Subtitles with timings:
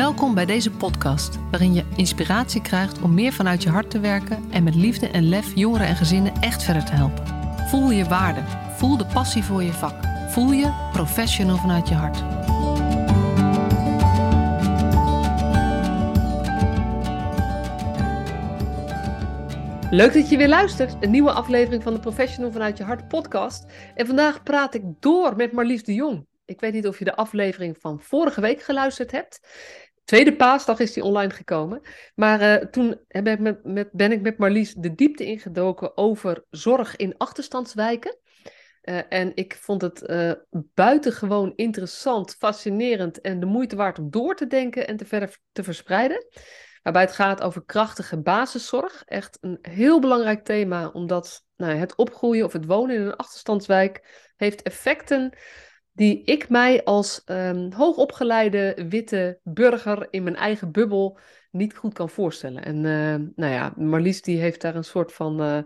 [0.00, 4.44] Welkom bij deze podcast, waarin je inspiratie krijgt om meer vanuit je hart te werken
[4.50, 7.26] en met liefde en lef jongeren en gezinnen echt verder te helpen.
[7.68, 8.40] Voel je waarde,
[8.76, 9.94] voel de passie voor je vak,
[10.28, 12.18] voel je professional vanuit je hart.
[19.90, 20.96] Leuk dat je weer luistert.
[21.00, 23.66] Een nieuwe aflevering van de Professional vanuit je hart podcast.
[23.94, 26.28] En vandaag praat ik door met Marlies de Jong.
[26.50, 29.40] Ik weet niet of je de aflevering van vorige week geluisterd hebt.
[30.10, 31.80] Tweede paasdag is die online gekomen.
[32.14, 36.44] Maar uh, toen ben ik met, met, ben ik met Marlies de diepte ingedoken over
[36.50, 38.18] zorg in achterstandswijken.
[38.82, 40.32] Uh, en ik vond het uh,
[40.74, 45.62] buitengewoon interessant, fascinerend en de moeite waard om door te denken en te verder te
[45.62, 46.26] verspreiden.
[46.82, 49.02] Waarbij het gaat over krachtige basiszorg.
[49.06, 54.30] Echt een heel belangrijk thema, omdat nou, het opgroeien of het wonen in een achterstandswijk
[54.36, 55.38] heeft effecten
[56.00, 61.18] die ik mij als um, hoogopgeleide witte burger in mijn eigen bubbel
[61.50, 62.64] niet goed kan voorstellen.
[62.64, 65.58] En uh, nou ja, Marlies die heeft daar een soort van, uh,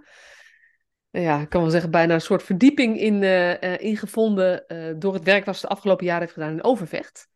[1.10, 4.64] ja, ik kan wel zeggen, bijna een soort verdieping in, uh, in gevonden
[4.98, 7.28] door het werk wat ze de afgelopen jaren heeft gedaan in Overvecht.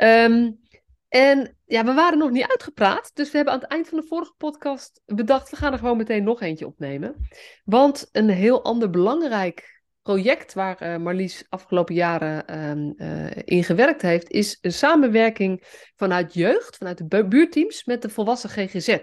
[0.00, 0.60] Um,
[1.08, 4.06] en ja, we waren nog niet uitgepraat, dus we hebben aan het eind van de
[4.06, 7.28] vorige podcast bedacht, we gaan er gewoon meteen nog eentje opnemen.
[7.64, 9.75] Want een heel ander belangrijk
[10.06, 12.44] project waar uh, Marlies afgelopen jaren
[13.02, 15.62] uh, in gewerkt heeft, is een samenwerking
[15.96, 18.98] vanuit jeugd, vanuit de buurteams met de volwassen GGZ.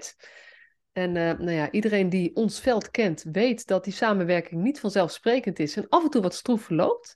[0.91, 5.59] En eh, nou ja, iedereen die ons veld kent, weet dat die samenwerking niet vanzelfsprekend
[5.59, 7.15] is en af en toe wat stroef verloopt.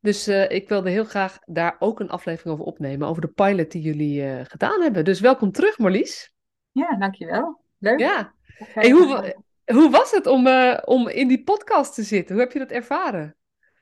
[0.00, 3.82] Dus ik wilde heel graag daar ook een aflevering over opnemen, over de pilot die
[3.82, 5.04] jullie gedaan hebben.
[5.04, 6.32] Dus welkom terug, Marlies.
[6.72, 7.60] Ja, dankjewel.
[7.78, 7.98] Leuk.
[7.98, 8.34] Ja.
[8.58, 9.36] Hey, hoe,
[9.74, 12.34] hoe was het om, uh, om in die podcast te zitten?
[12.34, 13.36] Hoe heb je dat ervaren?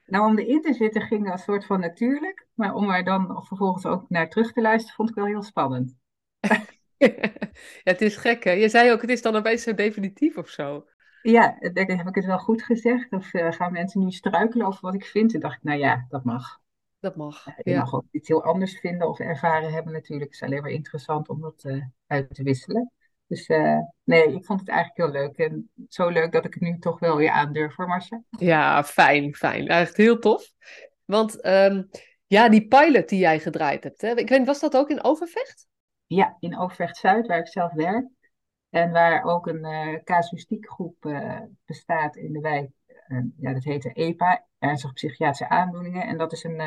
[0.07, 2.47] Nou, om erin te zitten ging een soort van natuurlijk.
[2.55, 5.97] Maar om er dan vervolgens ook naar terug te luisteren, vond ik wel heel spannend.
[6.97, 7.33] ja,
[7.83, 8.51] het is gek, hè?
[8.51, 10.87] Je zei ook, het is dan opeens zo definitief of zo.
[11.23, 13.13] Ja, denk, heb ik het wel goed gezegd?
[13.13, 15.35] Of uh, gaan mensen nu struikelen over wat ik vind?
[15.35, 16.61] En dacht ik, nou ja, dat mag.
[17.01, 17.45] Dat mag.
[17.45, 17.79] je ja.
[17.79, 20.31] mag ook iets heel anders vinden of ervaren hebben natuurlijk.
[20.33, 22.93] Het is alleen maar interessant om dat uh, uit te wisselen.
[23.27, 25.37] Dus uh, nee, ik vond het eigenlijk heel leuk.
[25.37, 28.23] En zo leuk dat ik het nu toch wel weer aandurf voor Marcia.
[28.31, 29.69] Ja, fijn, fijn.
[29.69, 30.53] Eigenlijk heel tof.
[31.05, 31.89] Want um,
[32.27, 34.15] ja, die pilot die jij gedraaid hebt, hè?
[34.15, 35.67] ik weet was dat ook in Overvecht?
[36.07, 38.07] Ja, in Overvecht Zuid, waar ik zelf werk.
[38.71, 42.71] En waar ook een uh, casuïstiekgroep uh, bestaat in de wijk.
[43.37, 46.07] ja, dat heet de EPA, Ernstige Psychiatrische Aandoeningen.
[46.07, 46.61] En dat is een,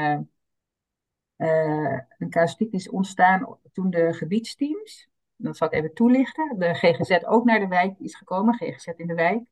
[2.18, 6.60] een casuïstiek die is ontstaan toen de gebiedsteams dat zal ik even toelichten.
[6.60, 9.44] De GGZ ook naar de wijk is gekomen, GGZ in de wijk.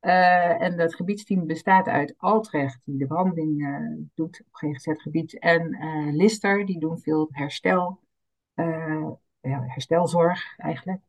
[0.00, 5.74] Uh, en dat gebiedsteam bestaat uit Altrecht, die de behandeling uh, doet op GGZ-gebied, en
[5.74, 8.00] uh, Lister, die doen veel herstel,
[9.40, 11.00] ja, herstelzorg eigenlijk.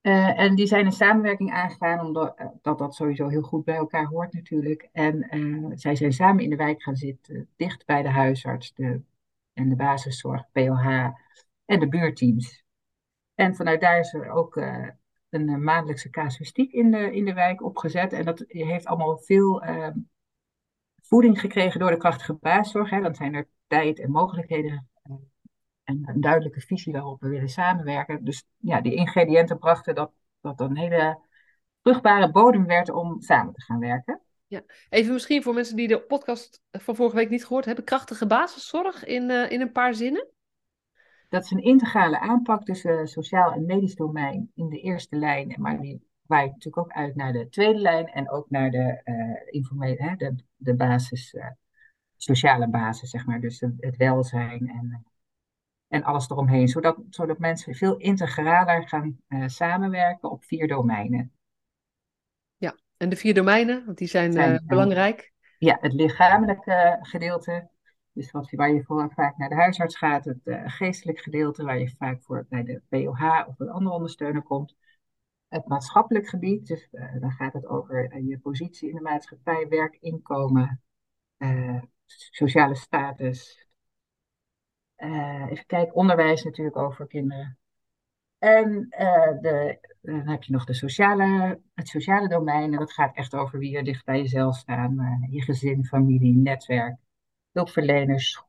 [0.00, 4.32] en die zijn een samenwerking aangegaan, omdat dat, dat sowieso heel goed bij elkaar hoort
[4.32, 4.88] natuurlijk.
[4.92, 5.26] En
[5.74, 9.00] zij zijn samen in de wijk gaan zitten, dicht bij de huisarts de,
[9.52, 10.86] en de basiszorg, POH
[11.64, 12.65] en de buurteams.
[13.36, 14.88] En vanuit daar is er ook uh,
[15.28, 18.12] een uh, maandelijkse casuïstiek in de, in de wijk opgezet.
[18.12, 19.88] En dat heeft allemaal veel uh,
[21.02, 22.90] voeding gekregen door de krachtige basiszorg.
[22.90, 23.00] Hè.
[23.00, 25.12] Dan zijn er tijd en mogelijkheden eh,
[25.84, 28.24] en een duidelijke visie waarop we willen samenwerken.
[28.24, 31.18] Dus ja, die ingrediënten brachten dat dat een hele
[31.82, 34.20] vruchtbare bodem werd om samen te gaan werken.
[34.46, 37.84] Ja, even misschien voor mensen die de podcast van vorige week niet gehoord hebben.
[37.84, 40.28] Krachtige basiszorg in, in een paar zinnen?
[41.28, 45.80] Dat is een integrale aanpak tussen sociaal en medisch domein in de eerste lijn, maar
[45.80, 50.02] die waait natuurlijk ook uit naar de tweede lijn en ook naar de, uh, informele,
[50.02, 51.46] hè, de, de basis, uh,
[52.16, 53.40] sociale basis, zeg maar.
[53.40, 55.06] Dus het welzijn en,
[55.88, 56.68] en alles eromheen.
[56.68, 61.32] Zodat, zodat mensen veel integraler gaan uh, samenwerken op vier domeinen.
[62.56, 65.32] Ja, en de vier domeinen, want die zijn, zijn belangrijk.
[65.58, 67.68] Ja, het lichamelijke gedeelte,
[68.16, 71.78] dus wat, waar je voor vaak naar de huisarts gaat, het uh, geestelijk gedeelte, waar
[71.78, 74.76] je vaak voor bij de POH of een andere ondersteuner komt.
[75.48, 79.68] Het maatschappelijk gebied, dus uh, dan gaat het over uh, je positie in de maatschappij,
[79.68, 80.82] werk, inkomen,
[82.06, 83.68] sociale status.
[84.96, 87.58] even kijken, onderwijs natuurlijk over kinderen.
[88.38, 88.86] En
[89.40, 93.58] de, dan heb je nog de sociale, het sociale domein, en dat gaat echt over
[93.58, 96.96] wie er dicht bij jezelf staan, je gezin, familie, netwerk
[97.56, 98.42] hulpverleners,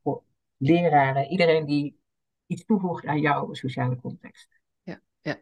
[0.57, 2.00] leraren, iedereen die
[2.48, 4.59] iets toevoegt aan jouw sociale context.
[4.83, 5.42] Ja, ja.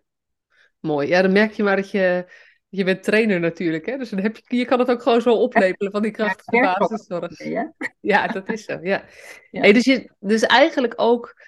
[0.80, 1.08] mooi.
[1.08, 2.32] Ja, dan merk je maar dat je,
[2.70, 3.98] je bent trainer natuurlijk, hè?
[3.98, 6.78] dus dan heb je, je kan het ook gewoon zo oplepelen van die krachtige ja,
[6.78, 7.44] basiszorg.
[7.44, 7.74] Ja?
[8.00, 9.06] ja, dat is zo, ja.
[9.52, 9.62] ja.
[9.62, 11.42] Hey, dus, je, dus eigenlijk ook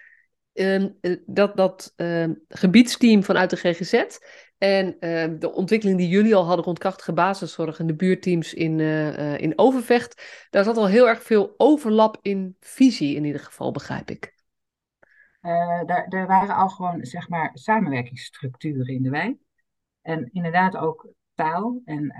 [0.53, 4.17] ehm, eh, dat, dat ehm, gebiedsteam vanuit de GGZ
[4.57, 8.79] en ehm, de ontwikkeling die jullie al hadden rond krachtige basiszorg en de buurteams in,
[8.79, 13.41] eh, eh, in Overvecht, daar zat al heel erg veel overlap in visie in ieder
[13.41, 14.35] geval, begrijp ik.
[15.85, 19.37] daar, er waren al gewoon, zeg maar, samenwerkingsstructuren in de wijk.
[20.01, 22.13] En inderdaad ook taal en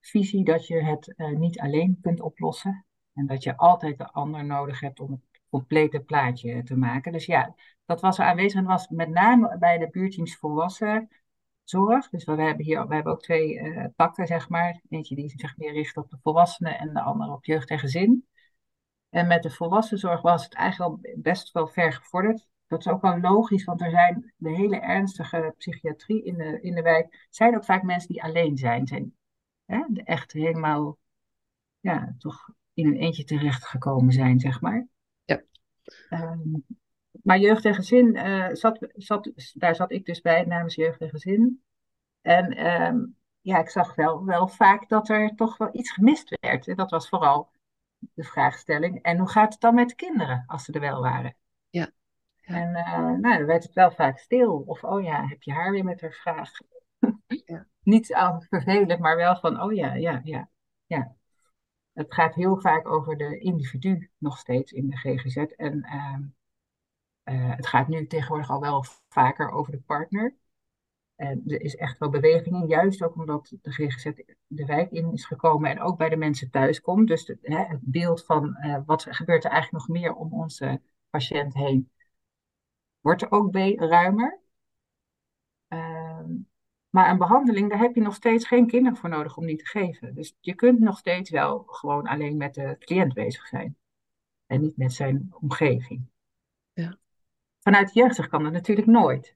[0.00, 2.86] visie dat je het niet alleen kunt oplossen.
[3.14, 7.12] En dat je altijd de ander nodig hebt om het complete plaatje te maken.
[7.12, 7.54] Dus ja,
[7.84, 11.08] dat was er aanwezig en was met name bij de buurteams volwassen
[11.68, 12.08] zorg.
[12.08, 14.80] Dus we hebben hier we hebben ook twee uh, takken, zeg maar.
[14.88, 18.26] Eentje die zich meer richt op de volwassenen en de andere op jeugd en gezin.
[19.08, 22.48] En met de volwassenzorg was het eigenlijk al best wel ver gevorderd.
[22.66, 26.74] Dat is ook wel logisch, want er zijn de hele ernstige psychiatrie in de, in
[26.74, 27.26] de wijk.
[27.30, 28.86] zijn ook vaak mensen die alleen zijn.
[28.86, 29.14] zijn
[29.64, 30.98] hè, echt helemaal,
[31.80, 34.86] ja, toch in een eentje terechtgekomen zijn, zeg maar.
[35.24, 35.42] Ja.
[36.10, 36.64] Um,
[37.22, 41.08] maar jeugd en gezin, uh, zat, zat, daar zat ik dus bij namens jeugd en
[41.08, 41.62] gezin.
[42.20, 46.68] En um, ja, ik zag wel, wel vaak dat er toch wel iets gemist werd.
[46.68, 47.50] En dat was vooral
[48.14, 49.02] de vraagstelling.
[49.02, 51.36] En hoe gaat het dan met de kinderen als ze er wel waren?
[51.70, 51.90] Ja.
[52.36, 52.54] ja.
[52.54, 54.62] En uh, nou, dan werd het wel vaak stil.
[54.66, 56.50] Of, oh ja, heb je haar weer met haar vraag?
[57.26, 57.66] Ja.
[57.82, 60.48] Niet al vervelend, maar wel van, oh ja, ja, ja.
[60.86, 61.16] ja
[61.96, 65.36] het gaat heel vaak over de individu nog steeds in de GGZ.
[65.36, 66.18] En uh,
[67.28, 70.36] uh, het gaat nu tegenwoordig al wel vaker over de partner.
[71.16, 74.04] En er is echt wel beweging in, juist ook omdat de GGZ
[74.46, 77.08] de wijk in is gekomen en ook bij de mensen thuis komt.
[77.08, 80.80] Dus hè, het beeld van uh, wat gebeurt er eigenlijk nog meer om onze
[81.10, 81.90] patiënt heen,
[83.00, 84.40] wordt er ook ruimer.
[85.68, 86.32] Ehm,
[86.90, 89.66] maar een behandeling, daar heb je nog steeds geen kinderen voor nodig om die te
[89.66, 90.14] geven.
[90.14, 93.76] Dus je kunt nog steeds wel gewoon alleen met de cliënt bezig zijn.
[94.46, 96.06] En niet met zijn omgeving.
[96.72, 96.98] Ja.
[97.66, 99.34] Vanuit de jeugdzorg kan dat natuurlijk nooit.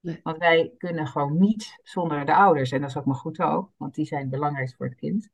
[0.00, 0.20] Nee.
[0.22, 2.70] Want wij kunnen gewoon niet zonder de ouders.
[2.70, 5.28] En dat is ook maar goed ook, want die zijn belangrijk voor het kind.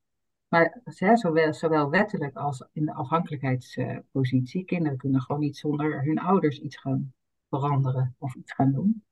[0.48, 4.64] Maar hè, zowel, zowel wettelijk als in de afhankelijkheidspositie.
[4.64, 7.12] Kinderen kunnen gewoon niet zonder hun ouders iets gaan
[7.48, 9.04] veranderen of iets gaan doen.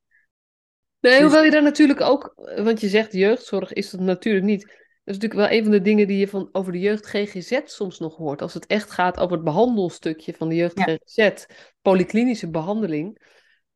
[0.99, 4.80] Nee, dus- hoewel je daar natuurlijk ook, want je zegt jeugdzorg is dat natuurlijk niet.
[5.03, 7.59] Dat is natuurlijk wel een van de dingen die je van, over de jeugd GGZ
[7.65, 8.41] soms nog hoort.
[8.41, 11.45] Als het echt gaat over het behandelstukje van de jeugd GGZ,
[11.81, 13.21] polyklinische behandeling,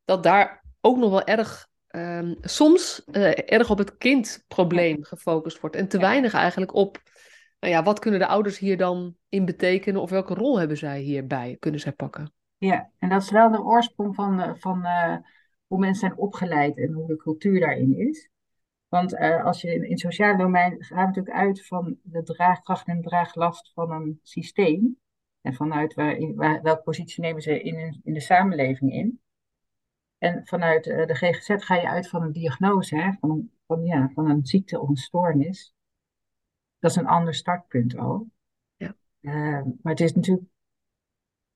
[0.04, 5.76] dat daar ook nog wel erg, um, soms uh, erg op het kindprobleem gefocust wordt.
[5.76, 7.02] En te weinig eigenlijk op,
[7.60, 11.00] nou ja, wat kunnen de ouders hier dan in betekenen of welke rol hebben zij
[11.00, 12.32] hierbij, kunnen zij pakken?
[12.58, 15.16] Ja, en dat is wel de oorsprong van, van uh
[15.66, 18.28] hoe mensen zijn opgeleid en hoe de cultuur daarin is.
[18.96, 22.86] Want uh, als je in, in het sociale domein gaat natuurlijk uit van de draagkracht
[22.86, 24.98] en draaglast van een systeem.
[25.40, 29.20] En vanuit waar, waar, welke positie nemen ze in, in de samenleving in.
[30.18, 33.84] En vanuit uh, de GGZ ga je uit van een diagnose, hè, van, een, van,
[33.84, 35.74] ja, van een ziekte of een stoornis.
[36.78, 38.30] Dat is een ander startpunt al.
[38.76, 38.96] Ja.
[39.20, 40.48] Uh, maar het is natuurlijk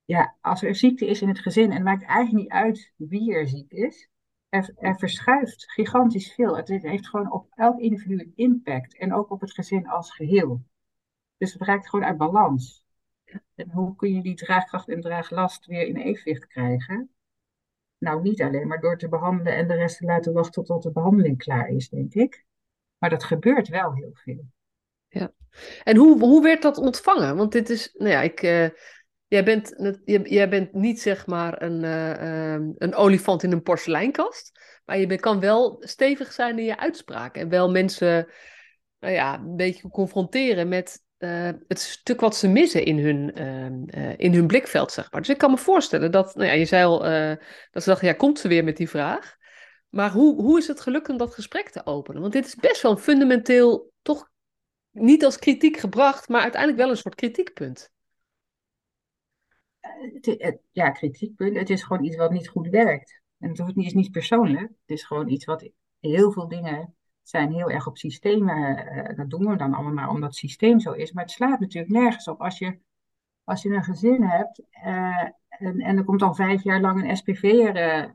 [0.05, 3.35] ja, als er ziekte is in het gezin en het maakt eigenlijk niet uit wie
[3.35, 4.10] er ziek is,
[4.51, 6.57] er, er verschuift gigantisch veel.
[6.57, 10.63] Het heeft gewoon op elk individu een impact en ook op het gezin als geheel.
[11.37, 12.85] Dus het raakt gewoon uit balans.
[13.55, 17.11] En hoe kun je die draagkracht en draaglast weer in evenwicht krijgen?
[17.99, 20.93] Nou, niet alleen maar door te behandelen en de rest te laten wachten tot de
[20.93, 22.45] behandeling klaar is, denk ik.
[22.99, 24.45] Maar dat gebeurt wel heel veel.
[25.09, 25.33] Ja.
[25.83, 27.37] En hoe, hoe werd dat ontvangen?
[27.37, 28.43] Want dit is, nou ja, ik.
[28.43, 28.69] Uh
[29.31, 29.95] Jij bent,
[30.51, 35.77] bent niet zeg maar een, uh, een olifant in een porseleinkast, maar je kan wel
[35.81, 38.29] stevig zijn in je uitspraken en wel mensen
[38.99, 43.33] nou ja, een beetje confronteren met uh, het stuk wat ze missen in hun,
[43.99, 45.21] uh, in hun blikveld, zeg maar.
[45.21, 46.99] Dus ik kan me voorstellen dat, nou ja, je zei al,
[47.71, 49.37] dat ze dachten, ja, komt ze weer met die vraag.
[49.89, 52.21] Maar hoe, hoe is het gelukt om dat gesprek te openen?
[52.21, 54.31] Want dit is best wel een fundamenteel, toch
[54.91, 57.91] niet als kritiek gebracht, maar uiteindelijk wel een soort kritiekpunt
[60.71, 61.57] ja, kritiekpunt.
[61.57, 63.21] Het is gewoon iets wat niet goed werkt.
[63.39, 64.61] En het is niet persoonlijk.
[64.61, 65.71] Het is gewoon iets wat
[66.01, 68.87] heel veel dingen zijn heel erg op systemen.
[68.97, 71.13] Uh, dat doen we dan allemaal maar omdat het systeem zo is.
[71.13, 72.41] Maar het slaat natuurlijk nergens op.
[72.41, 72.79] Als je,
[73.45, 77.17] als je een gezin hebt uh, en, en er komt dan vijf jaar lang een
[77.17, 78.11] SPV'er uh,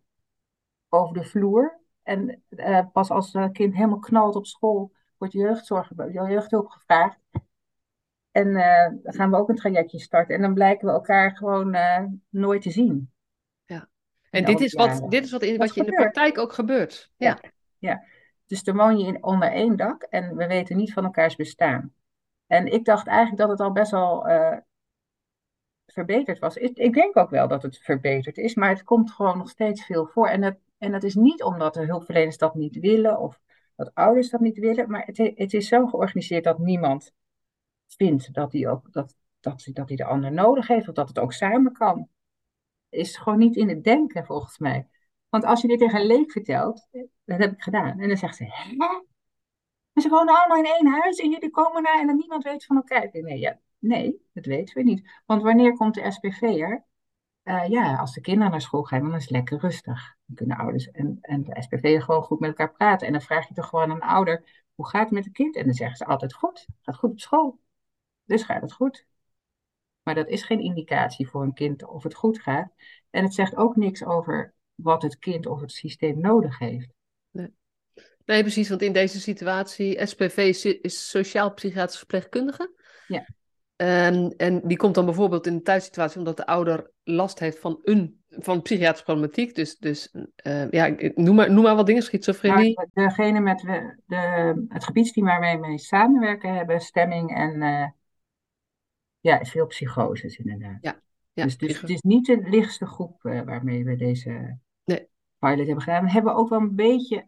[0.90, 1.80] over de vloer.
[2.04, 2.44] En
[2.92, 7.20] pas als het kind helemaal knalt op school, wordt jeugdzorg, jeugdhulp gevraagd.
[8.36, 10.36] En uh, dan gaan we ook een trajectje starten.
[10.36, 13.12] En dan blijken we elkaar gewoon uh, nooit te zien.
[13.66, 13.90] Ja.
[14.30, 17.12] En dit is, wat, dit is wat, in, wat, je in de praktijk ook gebeurt.
[17.18, 17.40] Ja.
[17.42, 17.50] ja.
[17.78, 18.04] ja.
[18.46, 21.94] Dus dan woon je in, onder één dak en we weten niet van elkaars bestaan.
[22.48, 24.58] En ik dacht eigenlijk dat het al best wel uh,
[25.86, 26.56] verbeterd was.
[26.58, 29.86] Ik, ik denk ook wel dat het verbeterd is, maar het komt gewoon nog steeds
[29.86, 30.28] veel voor.
[30.28, 33.40] En dat, en dat is niet omdat de hulpverleners dat niet willen of
[33.76, 37.14] dat ouders dat niet willen, maar het, het is zo georganiseerd dat niemand
[37.88, 41.20] vindt dat hij ook dat, dat, dat hij de ander nodig heeft of dat het
[41.20, 42.08] ook samen kan.
[42.90, 44.88] Is gewoon niet in het denken volgens mij.
[45.30, 46.88] Want als je dit tegen een leek vertelt,
[47.26, 48.76] dat heb ik gedaan, en dan zegt ze, hè?
[50.02, 52.76] Ze wonen allemaal in één huis en jullie komen daar en dan niemand weet van
[52.76, 53.10] elkaar.
[53.12, 55.22] Nee, ja, nee, dat weten we niet.
[55.26, 56.86] Want wanneer komt de SPV'er?
[57.44, 60.16] Uh, ja, als de kinderen naar school gaan, dan is het lekker rustig.
[60.26, 63.08] Dan kunnen ouders en, en de SPV'er gewoon goed met elkaar praten.
[63.08, 65.56] En dan vraag je toch gewoon aan een ouder, hoe gaat het met het kind?
[65.56, 67.60] En dan zeggen ze altijd goed, gaat goed op school.
[68.26, 69.06] Dus gaat het goed.
[70.04, 72.72] Maar dat is geen indicatie voor een kind of het goed gaat.
[73.10, 76.90] En het zegt ook niks over wat het kind of het systeem nodig heeft.
[77.32, 77.54] Nee.
[78.26, 80.38] Nee, precies, want in deze situatie, SPV
[80.82, 82.74] is sociaal-psychiatrisch verpleegkundige.
[83.08, 83.26] Ja.
[83.76, 87.80] En, en die komt dan bijvoorbeeld in een thuissituatie omdat de ouder last heeft van
[87.84, 89.56] een van psychiatrische problematiek.
[89.56, 90.16] Dus, dus
[90.48, 92.74] uh, ja, noem maar, noem maar wat dingen, schizofrenie.
[92.76, 93.60] Nou, degene met
[94.06, 97.88] de, het gebiedsteam waar wij mee samenwerken hebben stemming en uh,
[99.26, 100.78] ja, veel psychoses inderdaad.
[100.82, 101.02] Ja,
[101.34, 105.08] ja, dus, dus het is niet de lichtste groep uh, waarmee we deze nee.
[105.40, 106.04] pilot hebben gedaan.
[106.04, 107.28] We hebben ook wel een beetje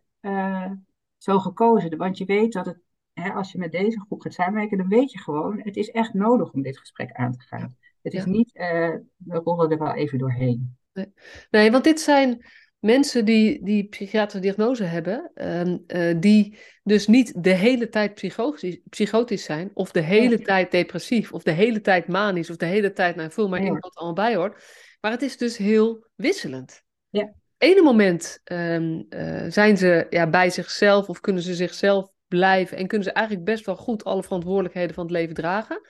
[1.17, 1.97] zo gekozen.
[1.97, 2.79] Want je weet dat het,
[3.13, 6.13] hè, als je met deze groep gaat samenwerken, dan weet je gewoon, het is echt
[6.13, 7.77] nodig om dit gesprek aan te gaan.
[8.01, 10.77] Het is niet, uh, we rollen er wel even doorheen.
[10.93, 11.13] Nee,
[11.49, 12.45] nee want dit zijn
[12.79, 18.79] mensen die, die psychiatrische diagnose hebben, um, uh, die dus niet de hele tijd psychotisch,
[18.89, 22.93] psychotisch zijn, of de hele tijd depressief, of de hele tijd manisch, of de hele
[22.93, 24.63] tijd, nou vul maar in wat allemaal bij hoort.
[25.01, 26.83] Maar het is dus heel wisselend.
[27.09, 32.77] Ja ene moment um, uh, zijn ze ja, bij zichzelf of kunnen ze zichzelf blijven
[32.77, 35.81] en kunnen ze eigenlijk best wel goed alle verantwoordelijkheden van het leven dragen.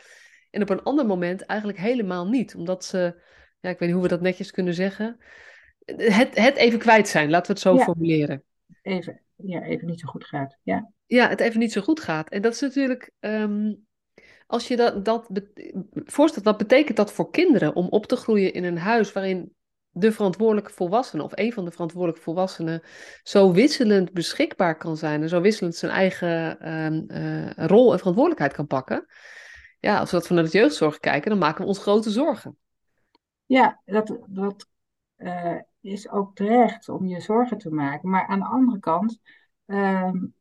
[0.50, 3.22] En op een ander moment eigenlijk helemaal niet, omdat ze,
[3.60, 5.17] ja, ik weet niet hoe we dat netjes kunnen zeggen,
[5.96, 7.84] het, het even kwijt zijn, laten we het zo ja.
[7.84, 8.44] formuleren.
[8.82, 10.58] Even, ja, even niet zo goed gaat.
[10.63, 10.91] Ja.
[11.06, 12.29] ja, het even niet zo goed gaat.
[12.29, 13.88] En dat is natuurlijk, um,
[14.48, 15.29] als je dat, dat
[15.94, 19.56] voorstelt, wat betekent dat voor kinderen om op te groeien in een huis waarin
[19.89, 22.82] de verantwoordelijke volwassene of een van de verantwoordelijke volwassenen
[23.24, 28.53] zo wisselend beschikbaar kan zijn en zo wisselend zijn eigen um, uh, rol en verantwoordelijkheid
[28.53, 29.06] kan pakken.
[29.79, 32.58] Ja, als we dat vanuit het jeugdzorg kijken, dan maken we ons grote zorgen.
[33.46, 34.67] Ja, dat, dat
[35.17, 38.10] uh, is ook terecht om je zorgen te maken.
[38.10, 39.20] Maar aan de andere kant,
[39.65, 40.36] um,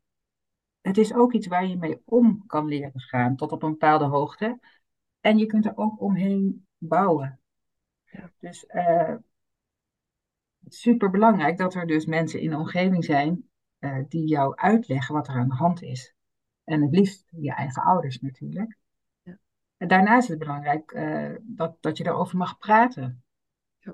[0.80, 4.04] het is ook iets waar je mee om kan leren gaan tot op een bepaalde
[4.04, 4.58] hoogte.
[5.20, 7.40] En je kunt er ook omheen bouwen.
[8.04, 8.30] Ja.
[8.38, 9.14] Dus uh,
[10.68, 13.48] super belangrijk dat er dus mensen in de omgeving zijn
[13.78, 16.14] uh, die jou uitleggen wat er aan de hand is.
[16.64, 18.76] En het liefst je eigen ouders natuurlijk.
[19.22, 19.38] Ja.
[19.76, 23.24] En daarnaast is het belangrijk uh, dat, dat je daarover mag praten.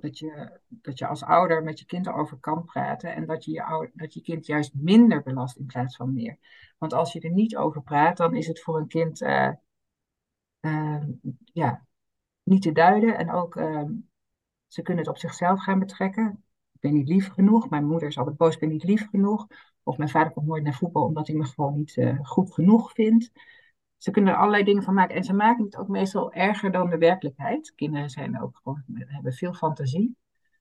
[0.00, 3.50] Dat, je, dat je als ouder met je kind erover kan praten en dat je
[3.52, 6.38] je, ouder, dat je kind juist minder belast in plaats van meer.
[6.78, 9.52] Want als je er niet over praat, dan is het voor een kind uh,
[11.44, 11.86] ja,
[12.42, 13.18] niet te duiden.
[13.18, 13.92] En ook ehm,
[14.66, 16.44] ze kunnen het op zichzelf gaan betrekken
[16.82, 17.70] ben niet lief genoeg.
[17.70, 19.46] Mijn moeder is altijd boos, ik ben niet lief genoeg.
[19.82, 22.92] Of mijn vader komt nooit naar voetbal omdat hij me gewoon niet uh, goed genoeg
[22.92, 23.32] vindt.
[24.02, 25.16] Ze kunnen er allerlei dingen van maken.
[25.16, 27.72] En ze maken het ook meestal erger dan de werkelijkheid.
[27.74, 30.16] Kinderen zijn ook gewoon, hebben veel fantasie.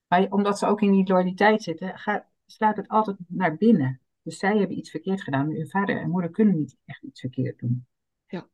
[0.07, 4.01] Maar omdat ze ook in die loyaliteit zitten, gaat, slaat het altijd naar binnen.
[4.23, 5.51] Dus zij hebben iets verkeerd gedaan.
[5.51, 7.85] Hun vader en moeder kunnen niet echt iets verkeerd doen.
[8.27, 8.47] Ja,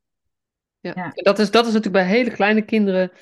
[0.80, 0.92] ja.
[0.94, 1.10] ja.
[1.14, 3.12] Dat, is, dat is natuurlijk bij hele kleine kinderen.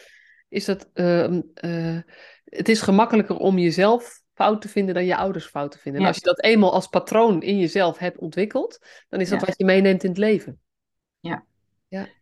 [0.49, 1.31] Is dat, uh,
[1.65, 2.01] uh,
[2.45, 6.01] het is gemakkelijker om jezelf fout te vinden dan je ouders fout te vinden.
[6.01, 9.59] En als je dat eenmaal als patroon in jezelf hebt ontwikkeld, dan is dat wat
[9.59, 10.61] je meeneemt in het leven.
[11.21, 11.45] Ja.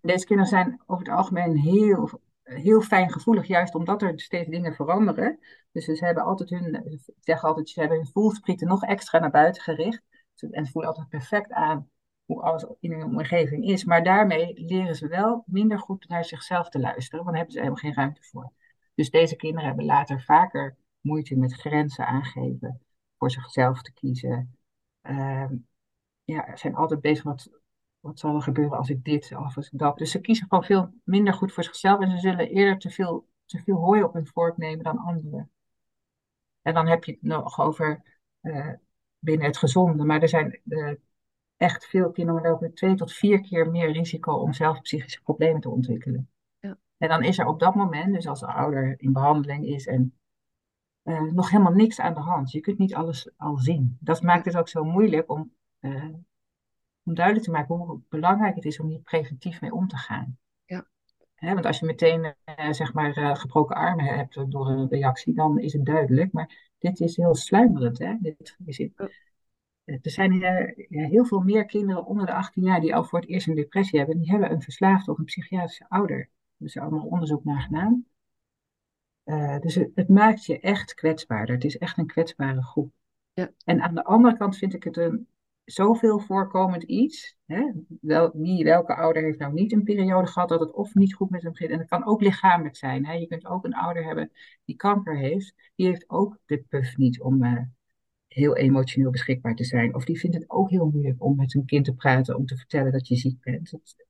[0.02, 4.74] Deze kinderen zijn over het algemeen heel, heel fijn gevoelig, juist omdat er steeds dingen
[4.74, 5.38] veranderen.
[5.72, 9.30] Dus ze hebben altijd hun, ik zeg altijd, ze hebben hun voelsprieten nog extra naar
[9.30, 10.02] buiten gericht.
[10.50, 11.88] En ze voelen altijd perfect aan
[12.24, 13.84] hoe alles in hun omgeving is.
[13.84, 17.58] Maar daarmee leren ze wel minder goed naar zichzelf te luisteren, want daar hebben ze
[17.58, 18.52] helemaal geen ruimte voor.
[18.94, 22.80] Dus deze kinderen hebben later vaker moeite met grenzen aangeven,
[23.18, 24.58] voor zichzelf te kiezen.
[25.02, 25.50] Uh,
[26.24, 27.50] ja, zijn altijd bezig met
[28.04, 29.98] wat zal er gebeuren als ik dit of als ik dat.
[29.98, 33.26] Dus ze kiezen gewoon veel minder goed voor zichzelf en ze zullen eerder te veel,
[33.44, 35.50] te veel hooi op hun vork nemen dan anderen.
[36.62, 38.02] En dan heb je het nog over
[38.42, 38.72] uh,
[39.18, 40.92] binnen het gezonde, maar er zijn uh,
[41.56, 45.70] echt veel kinderen lopen twee tot vier keer meer risico om zelf psychische problemen te
[45.70, 46.30] ontwikkelen.
[46.58, 46.78] Ja.
[46.98, 50.14] En dan is er op dat moment, dus als de ouder in behandeling is en
[51.04, 52.50] uh, nog helemaal niks aan de hand.
[52.50, 53.96] Je kunt niet alles al zien.
[54.00, 55.52] Dat maakt het ook zo moeilijk om,
[57.04, 60.38] om duidelijk te maken hoe belangrijk het is om hier preventief mee om te gaan.
[61.44, 65.34] Ja, want als je meteen uh, zeg maar uh, gebroken armen hebt door een reactie,
[65.34, 66.32] dan is het duidelijk.
[66.32, 67.98] Maar dit is heel sluimerend.
[67.98, 68.14] Hè?
[68.20, 68.92] Dit is het,
[69.84, 73.28] er zijn uh, heel veel meer kinderen onder de 18 jaar die al voor het
[73.28, 74.18] eerst een depressie hebben.
[74.18, 76.28] Die hebben een verslaafde of een psychiatrische ouder.
[76.56, 78.06] Daar ze allemaal onderzoek naar gedaan.
[79.60, 81.54] dus het, het, maakt je echt kwetsbaarder.
[81.54, 82.92] Het is echt een kwetsbare groep.
[83.32, 83.50] Ja.
[83.64, 85.28] En aan de andere kant vind ik het een
[85.64, 87.36] zoveel voorkomend iets.
[87.46, 87.72] Hè?
[88.00, 91.30] Wel, wie, welke ouder heeft nou niet een periode gehad dat het of niet goed
[91.30, 91.70] met hem ging.
[91.70, 93.06] En het kan ook lichamelijk zijn.
[93.06, 93.12] Hè?
[93.12, 94.30] Je kunt ook een ouder hebben
[94.64, 95.54] die kanker heeft.
[95.74, 97.60] Die heeft ook de puff niet om uh,
[98.28, 99.94] heel emotioneel beschikbaar te zijn.
[99.94, 102.56] Of die vindt het ook heel moeilijk om met zijn kind te praten, om te
[102.56, 103.70] vertellen dat je ziek bent.
[103.70, 104.06] Dat,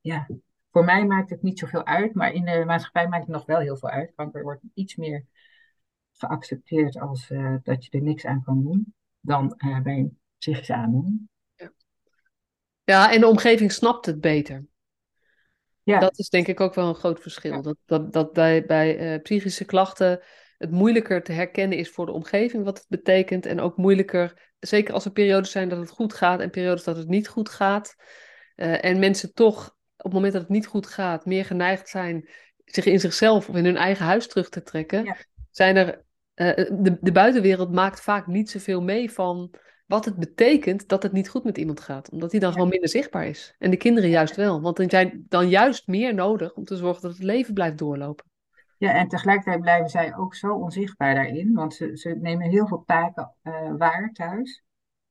[0.00, 0.26] ja,
[0.70, 3.58] voor mij maakt het niet zoveel uit, maar in de maatschappij maakt het nog wel
[3.58, 4.12] heel veel uit.
[4.14, 5.24] Kanker wordt iets meer
[6.12, 10.74] geaccepteerd als uh, dat je er niks aan kan doen dan uh, bij een psychische
[10.74, 11.28] aandoening.
[11.54, 11.72] Ja.
[12.84, 14.66] ja, en de omgeving snapt het beter.
[15.82, 15.98] Ja.
[15.98, 17.62] Dat is denk ik ook wel een groot verschil.
[17.62, 20.20] Dat, dat, dat bij, bij uh, psychische klachten
[20.58, 23.46] het moeilijker te herkennen is voor de omgeving wat het betekent.
[23.46, 26.96] En ook moeilijker, zeker als er periodes zijn dat het goed gaat en periodes dat
[26.96, 27.94] het niet goed gaat.
[28.56, 32.28] Uh, en mensen toch op het moment dat het niet goed gaat, meer geneigd zijn
[32.64, 35.04] zich in zichzelf of in hun eigen huis terug te trekken.
[35.04, 35.16] Ja.
[35.50, 36.04] Zijn er,
[36.34, 39.54] uh, de, de buitenwereld maakt vaak niet zoveel mee van
[39.88, 42.10] wat het betekent dat het niet goed met iemand gaat.
[42.10, 43.54] Omdat die dan gewoon minder zichtbaar is.
[43.58, 44.60] En de kinderen juist wel.
[44.60, 48.24] Want dan zijn dan juist meer nodig om te zorgen dat het leven blijft doorlopen.
[48.78, 51.54] Ja, en tegelijkertijd blijven zij ook zo onzichtbaar daarin.
[51.54, 54.62] Want ze, ze nemen heel veel taken uh, waar thuis.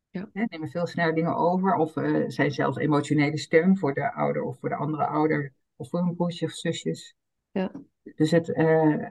[0.09, 0.29] Ja.
[0.33, 1.75] Hè, nemen veel sneller dingen over.
[1.75, 5.53] Of uh, zijn zelfs emotionele steun voor de ouder of voor de andere ouder.
[5.75, 7.15] Of voor hun broertje of zusjes.
[7.51, 7.71] Ja.
[8.15, 9.05] Dus het, uh,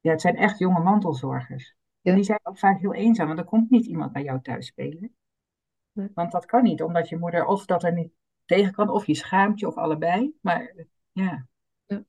[0.00, 1.74] ja, het zijn echt jonge mantelzorgers.
[2.06, 4.66] En die zijn ook vaak heel eenzaam, want er komt niet iemand bij jou thuis
[4.66, 5.16] spelen.
[5.92, 6.10] Nee.
[6.14, 8.12] Want dat kan niet, omdat je moeder of dat er niet
[8.44, 10.36] tegen kan, of je schaamt je, of allebei.
[10.40, 10.74] Maar
[11.12, 11.46] ja.
[11.86, 12.04] ja.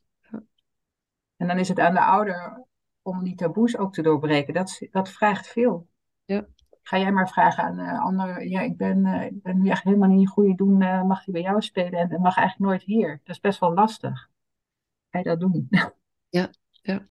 [1.36, 2.66] En dan is het aan de ouder
[3.02, 4.54] om die taboes ook te doorbreken.
[4.54, 5.88] Dat, dat vraagt veel.
[6.26, 6.48] Ja.
[6.82, 9.84] Ga jij maar vragen aan uh, anderen, ja, ik ben, uh, ik ben nu echt
[9.84, 13.22] helemaal niet goede doen, uh, mag hij bij jou spelen en mag eigenlijk nooit hier.
[13.24, 14.30] Dat is best wel lastig.
[15.10, 15.68] Ga je dat doen?
[16.30, 17.08] Ja, ja.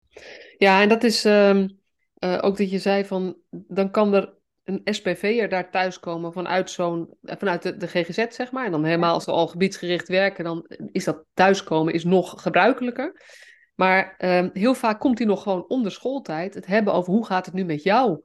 [0.58, 1.26] Ja, en dat is...
[1.26, 1.81] Um
[2.24, 7.18] uh, ook dat je zei van, dan kan er een SPV'er daar thuiskomen vanuit zo'n,
[7.24, 8.66] eh, vanuit de, de, GGZ, zeg maar.
[8.66, 13.22] En dan helemaal als ze al gebiedsgericht werken, dan is dat thuiskomen is nog gebruikelijker.
[13.76, 17.46] Maar uh, heel vaak komt hij nog gewoon onder schooltijd het hebben over hoe gaat
[17.46, 18.20] het nu met jou,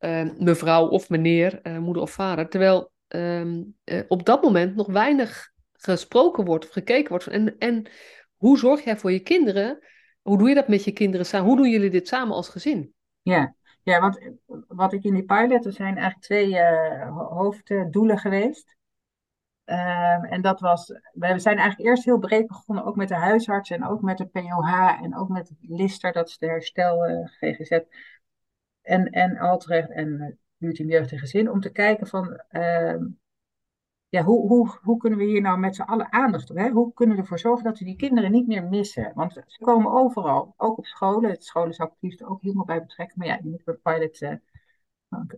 [0.00, 2.48] uh, mevrouw of meneer, uh, moeder of vader.
[2.48, 3.62] Terwijl ehm,
[4.08, 7.26] op dat moment nog weinig gesproken wordt of gekeken wordt.
[7.26, 7.90] En, en
[8.36, 9.78] hoe zorg jij voor je kinderen?
[10.22, 11.46] Hoe doe je dat met je kinderen samen?
[11.46, 12.93] Hoe doen jullie dit samen als gezin?
[13.24, 14.28] Ja, ja want eh,
[14.68, 18.76] wat ik in die pilot, er zijn eigenlijk twee uh, hoofddoelen geweest.
[19.66, 23.70] Um, en dat was, we zijn eigenlijk eerst heel breed begonnen, ook met de huisarts
[23.70, 27.78] en ook met de POH en ook met Lister, dat is de herstel uh, GGZ.
[28.82, 32.96] En, en Altrecht en uh, Buurteam Jeugd en Gezin, om te kijken van, uh,
[34.14, 36.56] ja, hoe, hoe, hoe kunnen we hier nou met z'n allen aandacht op?
[36.56, 36.70] Hè?
[36.70, 39.12] Hoe kunnen we ervoor zorgen dat we die kinderen niet meer missen?
[39.14, 41.30] Want ze komen overal, ook op scholen.
[41.30, 43.18] Het scholen zou ik liefst ook helemaal bij betrekken.
[43.18, 44.34] Maar ja, je moet bij pilot uh,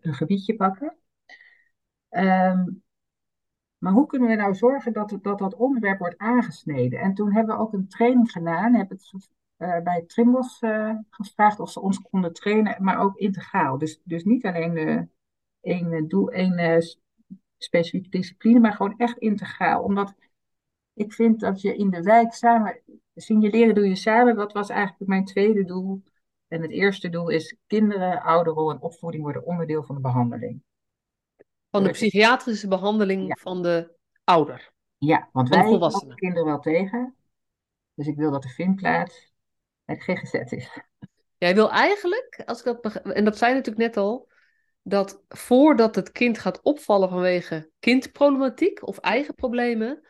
[0.01, 0.97] een gebiedje pakken.
[2.11, 2.83] Um,
[3.79, 7.01] maar hoe kunnen we nou zorgen dat, dat dat onderwerp wordt aangesneden?
[7.01, 8.75] En toen hebben we ook een training gedaan.
[8.75, 13.79] Hebben het uh, bij Trimbos uh, gevraagd of ze ons konden trainen, maar ook integraal.
[13.79, 15.09] Dus, dus niet alleen de
[15.61, 16.59] één doel, één
[17.59, 19.83] specifieke discipline, maar gewoon echt integraal.
[19.83, 20.15] Omdat
[20.95, 22.81] ik vind dat je in de wijk samen,
[23.15, 24.37] signaleren doe je samen.
[24.37, 26.03] Wat was eigenlijk mijn tweede doel?
[26.49, 30.63] En het eerste doel is kinderen, ouderrol en opvoeding worden onderdeel van de behandeling.
[31.71, 34.73] Van de psychiatrische behandeling van de ouder.
[34.99, 37.15] Ja, want wij houden kinderen wel tegen.
[37.95, 39.33] Dus ik wil dat de vindplaats
[39.85, 40.81] bij de GGZ is.
[41.39, 44.29] Jij wil eigenlijk, als ik dat en dat zei natuurlijk net al,
[44.89, 50.01] dat voordat het kind gaat opvallen vanwege kindproblematiek of eigen problemen,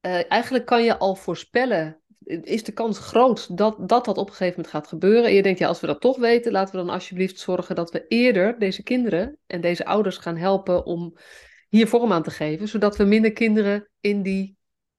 [0.00, 4.34] uh, eigenlijk kan je al voorspellen, is de kans groot dat, dat dat op een
[4.34, 5.24] gegeven moment gaat gebeuren.
[5.24, 7.90] En je denkt, ja, als we dat toch weten, laten we dan alsjeblieft zorgen dat
[7.90, 11.16] we eerder deze kinderen en deze ouders gaan helpen om
[11.68, 14.56] hier vorm aan te geven, zodat we minder kinderen in die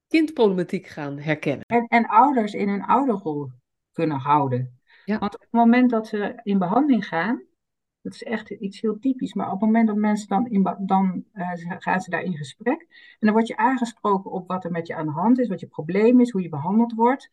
[0.08, 1.66] kindproblematiek gaan herkennen.
[1.66, 3.52] En, en ouders in hun ouderrol
[3.92, 4.80] kunnen houden.
[5.06, 5.20] Ja.
[5.20, 7.47] Want op het moment dat ze in behandeling gaan,
[8.08, 9.34] dat is echt iets heel typisch.
[9.34, 12.82] Maar op het moment dat mensen dan, in, dan uh, gaan ze daar in gesprek.
[13.20, 15.60] En dan word je aangesproken op wat er met je aan de hand is, wat
[15.60, 17.30] je probleem is, hoe je behandeld wordt.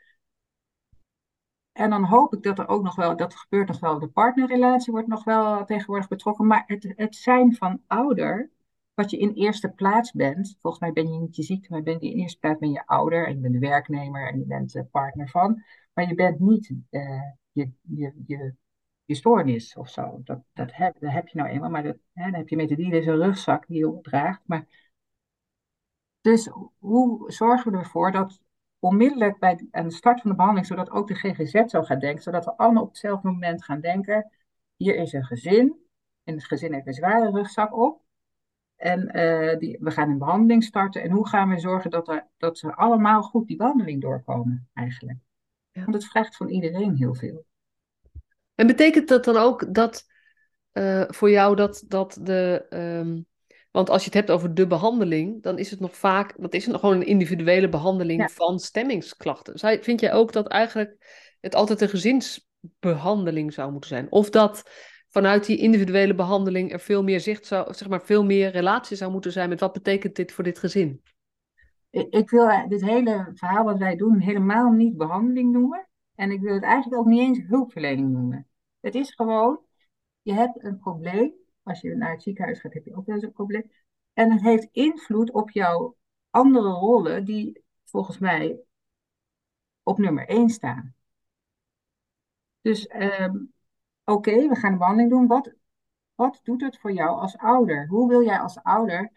[1.72, 4.92] En dan hoop ik dat er ook nog wel, dat gebeurt nog wel, de partnerrelatie
[4.92, 6.46] wordt nog wel tegenwoordig betrokken.
[6.46, 8.50] Maar het, het zijn van ouder
[8.94, 10.56] wat je in eerste plaats bent.
[10.58, 12.86] Volgens mij ben je niet je ziekte, maar ben je in eerste plaats ben je
[12.86, 15.62] ouder en je bent de werknemer en je bent de partner van.
[15.92, 18.54] Maar je bent niet uh, je, je, je,
[19.04, 20.20] je stoornis of zo.
[20.24, 23.00] Dat, dat, heb, dat heb je nou eenmaal, maar dat, hè, dan heb je metadine
[23.00, 24.40] in een rugzak die je draagt.
[24.44, 24.66] Maar...
[26.20, 28.40] Dus hoe zorgen we ervoor dat
[28.78, 32.22] onmiddellijk bij, aan de start van de behandeling, zodat ook de GGZ zo gaat denken,
[32.22, 34.30] zodat we allemaal op hetzelfde moment gaan denken,
[34.76, 35.76] hier is een gezin,
[36.22, 38.02] en het gezin heeft een zware rugzak op,
[38.76, 41.02] en uh, die, we gaan een behandeling starten.
[41.02, 45.18] En hoe gaan we zorgen dat, er, dat ze allemaal goed die behandeling doorkomen, eigenlijk?
[45.70, 45.82] Ja.
[45.82, 47.44] Want het vraagt van iedereen heel veel.
[48.54, 50.04] En betekent dat dan ook dat
[50.72, 52.66] uh, voor jou dat, dat de.
[52.70, 53.26] Um,
[53.70, 56.34] want als je het hebt over de behandeling, dan is het nog vaak.
[56.36, 58.28] Dat is het nog gewoon een individuele behandeling ja.
[58.28, 59.58] van stemmingsklachten.
[59.58, 60.96] Zij, vind jij ook dat eigenlijk
[61.40, 64.06] het altijd een gezinsbehandeling zou moeten zijn?
[64.10, 64.70] Of dat
[65.08, 69.12] vanuit die individuele behandeling er veel meer zicht zou, zeg maar, veel meer relatie zou
[69.12, 71.02] moeten zijn met wat betekent dit voor dit gezin?
[71.90, 75.88] Ik wil dit hele verhaal wat wij doen helemaal niet behandeling noemen.
[76.14, 78.48] En ik wil het eigenlijk ook niet eens hulpverlening noemen.
[78.80, 79.60] Het is gewoon,
[80.22, 81.32] je hebt een probleem.
[81.62, 83.70] Als je naar het ziekenhuis gaat, heb je ook wel eens een probleem.
[84.12, 85.96] En het heeft invloed op jouw
[86.30, 88.60] andere rollen, die volgens mij
[89.82, 90.94] op nummer 1 staan.
[92.60, 93.52] Dus um,
[94.04, 95.26] oké, we gaan een behandeling doen.
[95.26, 95.54] Wat,
[96.14, 97.86] wat doet het voor jou als ouder?
[97.88, 99.12] Hoe wil jij als ouder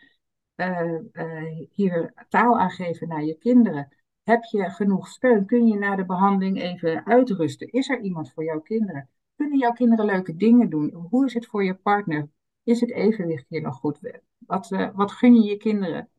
[0.55, 3.96] uh, uh, hier taal aangeven naar je kinderen?
[4.27, 5.45] Heb je genoeg steun?
[5.45, 7.71] Kun je na de behandeling even uitrusten?
[7.71, 9.09] Is er iemand voor jouw kinderen?
[9.35, 10.93] Kunnen jouw kinderen leuke dingen doen?
[11.09, 12.29] Hoe is het voor je partner?
[12.63, 13.99] Is het evenwicht hier nog goed?
[14.37, 16.09] Wat, uh, wat gun je je kinderen?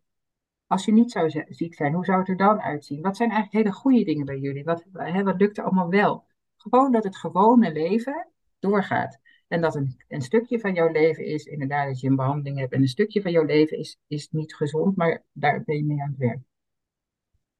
[0.66, 3.02] Als je niet zou ziek zijn, hoe zou het er dan uitzien?
[3.02, 4.64] Wat zijn eigenlijk hele goede dingen bij jullie?
[4.64, 6.24] Wat, hè, wat lukt er allemaal wel?
[6.56, 9.20] Gewoon dat het gewone leven doorgaat.
[9.48, 12.72] En dat een, een stukje van jouw leven is inderdaad dat je een behandeling hebt.
[12.72, 16.02] En een stukje van jouw leven is, is niet gezond, maar daar ben je mee
[16.02, 16.40] aan het werk.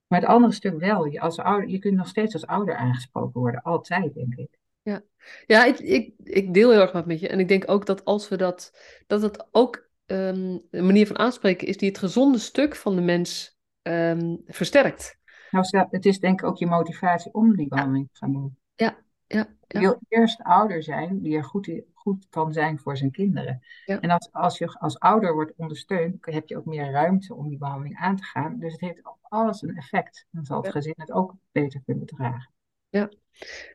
[0.09, 1.05] Maar het andere stuk wel.
[1.05, 3.63] Je, als ouder, je kunt nog steeds als ouder aangesproken worden.
[3.63, 4.59] Altijd, denk ik.
[4.83, 5.03] Ja,
[5.47, 7.29] ja ik, ik, ik deel heel erg wat met je.
[7.29, 8.79] En ik denk ook dat als we dat...
[9.07, 13.03] Dat het ook um, een manier van aanspreken is die het gezonde stuk van de
[13.03, 15.19] mens um, versterkt.
[15.51, 18.57] Nou, het is denk ik ook je motivatie om die behandeling te gaan doen.
[18.75, 19.99] Ja, ja.
[20.09, 23.63] Eerst ouder zijn die er goed, goed kan zijn voor zijn kinderen.
[23.85, 24.01] Ja.
[24.01, 27.59] En als, als je als ouder wordt ondersteund, heb je ook meer ruimte om die
[27.59, 28.59] behandeling aan te gaan.
[28.59, 30.27] Dus het heeft op alles een effect.
[30.31, 30.73] Dan zal het ja.
[30.73, 32.53] gezin het ook beter kunnen dragen.
[32.89, 33.11] Ja,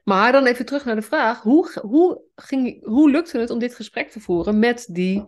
[0.03, 3.75] maar dan even terug naar de vraag: hoe, hoe, ging, hoe lukte het om dit
[3.75, 5.23] gesprek te voeren met die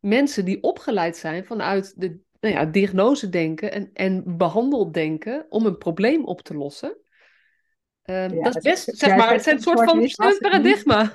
[0.00, 5.78] mensen die opgeleid zijn vanuit de nou ja, diagnose denken en, en behandeldenken om een
[5.78, 6.96] probleem op te lossen?
[8.10, 11.12] Um, ja, dat is best, zeg maar, het zijn een soort van verschillend paradigma.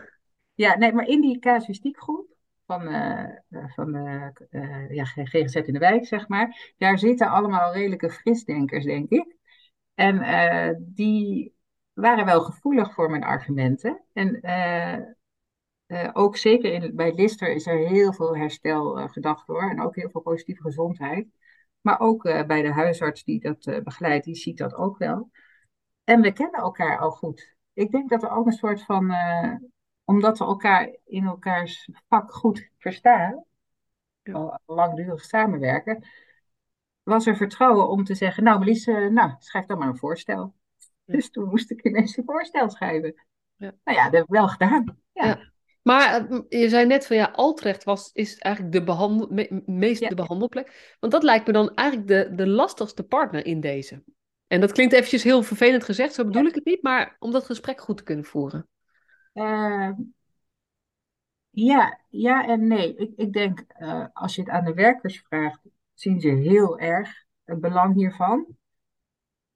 [0.54, 5.80] Ja, nee, maar in die casuïstiekgroep van, uh, van uh, uh, ja, GGZ in de
[5.80, 9.36] wijk, zeg maar, daar zitten allemaal redelijke frisdenkers, denk ik.
[9.94, 11.56] En die
[11.94, 14.04] waren wel gevoelig voor mijn argumenten.
[14.14, 14.40] En
[16.14, 20.10] ook zeker in, bij Lister is er heel veel herstel gedacht hoor, en ook heel
[20.10, 21.28] veel positieve gezondheid.
[21.82, 25.32] Maar ook bij de huisarts die dat begeleidt, die ziet dat ook wel.
[26.04, 27.56] En we kennen elkaar al goed.
[27.74, 29.56] Ik denk dat er ook een soort van, uh,
[30.04, 33.46] omdat we elkaar in elkaars vak goed verstaan,
[34.32, 36.06] al langdurig samenwerken,
[37.04, 40.54] was er vertrouwen om te zeggen, nou Melisse, nou, schrijf dan maar een voorstel.
[41.06, 41.14] Ja.
[41.14, 43.26] Dus toen moest ik ineens een voorstel schrijven.
[43.56, 43.74] Ja.
[43.84, 44.98] Nou ja, dat heb ik wel gedaan.
[45.14, 45.52] Ja.
[45.82, 50.10] Maar eh, je zei net van ja, Altrecht was, is eigenlijk de behandel, me, meest
[50.10, 50.96] de behandelplek.
[51.00, 54.04] Want dat lijkt me dan eigenlijk de, de lastigste partner in deze.
[54.54, 56.48] En dat klinkt eventjes heel vervelend gezegd, zo bedoel ja.
[56.48, 58.68] ik het niet, maar om dat gesprek goed te kunnen voeren.
[59.34, 59.92] Uh,
[61.50, 62.96] ja, ja en nee.
[62.96, 65.62] Ik, ik denk, uh, als je het aan de werkers vraagt,
[65.94, 68.58] zien ze heel erg het belang hiervan.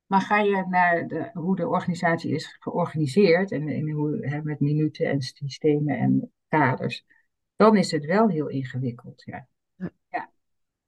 [0.05, 4.59] Maar ga je naar de, hoe de organisatie is georganiseerd en, en hoe, hè, met
[4.59, 7.05] minuten en systemen en kaders,
[7.55, 9.23] dan is het wel heel ingewikkeld.
[9.25, 9.47] Ja.
[10.09, 10.31] ja.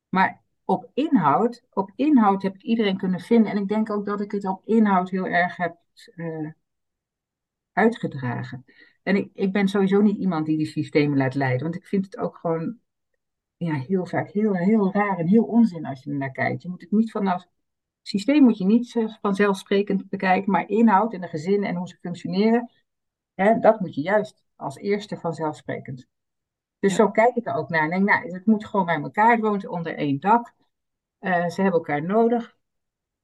[0.09, 3.51] Maar op inhoud, op inhoud heb ik iedereen kunnen vinden.
[3.51, 5.77] En ik denk ook dat ik het op inhoud heel erg heb
[6.15, 6.49] uh,
[7.73, 8.65] uitgedragen.
[9.03, 11.63] En ik, ik ben sowieso niet iemand die die systemen laat leiden.
[11.63, 12.77] Want ik vind het ook gewoon
[13.57, 16.61] ja, heel vaak heel, heel raar en heel onzin als je er naar kijkt.
[16.61, 17.47] Je moet het niet vanaf.
[18.01, 22.71] Systeem moet je niet vanzelfsprekend bekijken, maar inhoud en de gezinnen en hoe ze functioneren,
[23.33, 26.07] hè, dat moet je juist als eerste vanzelfsprekend.
[26.79, 26.97] Dus ja.
[26.97, 27.83] zo kijk ik er ook naar.
[27.83, 29.31] En denk, nou, het moet gewoon bij elkaar.
[29.31, 30.57] Het woont onder één dak.
[31.19, 32.57] Uh, ze hebben elkaar nodig.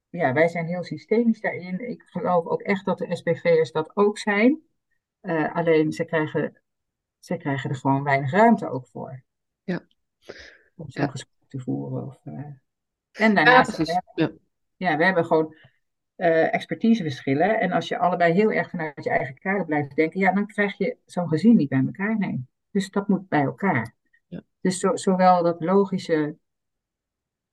[0.09, 1.89] Ja, wij zijn heel systemisch daarin.
[1.89, 4.61] Ik geloof ook echt dat de SPV'ers dat ook zijn.
[5.21, 6.61] Uh, alleen ze krijgen,
[7.19, 9.23] ze krijgen er gewoon weinig ruimte ook voor.
[9.63, 9.85] Ja.
[10.75, 11.09] Om zo'n ja.
[11.09, 12.05] gesprek te voeren.
[12.05, 12.33] Of, uh...
[12.33, 12.59] En
[13.11, 14.39] Ja, daarnaast, we hebben,
[14.75, 14.97] Ja.
[14.97, 15.55] we hebben gewoon
[16.15, 17.59] eh, expertiseverschillen.
[17.59, 20.77] En als je allebei heel erg vanuit je eigen kader blijft denken, ja, dan krijg
[20.77, 22.17] je zo'n gezin niet bij elkaar.
[22.17, 22.45] Nee.
[22.71, 23.95] Dus dat moet bij elkaar.
[24.27, 24.41] Ja.
[24.61, 26.37] Dus zo, zowel dat logische,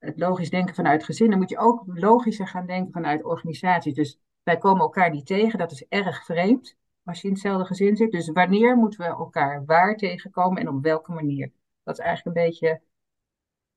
[0.03, 3.95] het logisch denken vanuit gezinnen, moet je ook logischer gaan denken vanuit organisaties.
[3.95, 7.97] Dus wij komen elkaar niet tegen, dat is erg vreemd als je in hetzelfde gezin
[7.97, 8.11] zit.
[8.11, 11.53] Dus wanneer moeten we elkaar waar tegenkomen en op welke manier?
[11.83, 12.81] Dat is eigenlijk een beetje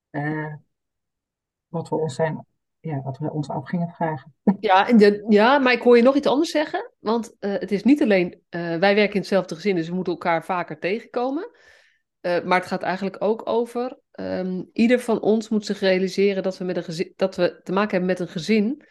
[0.10, 0.54] eh,
[1.68, 2.46] wat we ons zijn,
[2.80, 4.34] ja, wat we ons af gingen vragen.
[4.60, 6.92] Ja, de, ja, maar ik hoor je nog iets anders zeggen.
[7.00, 10.14] Want eh, het is niet alleen, eh, wij werken in hetzelfde gezin, dus we moeten
[10.14, 11.50] elkaar vaker tegenkomen.
[12.22, 16.64] Maar het gaat eigenlijk ook over, ehm, ieder van ons moet zich realiseren dat we,
[16.64, 18.84] met een gezin, dat we te maken hebben met een gezin.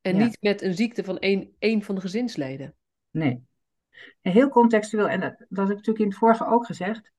[0.00, 0.24] En Ja.
[0.24, 2.74] niet met een ziekte van één, één van de gezinsleden.
[3.10, 3.42] Nee.
[4.20, 7.10] En heel contextueel, en dat, dat heb ik natuurlijk in het vorige ook gezegd,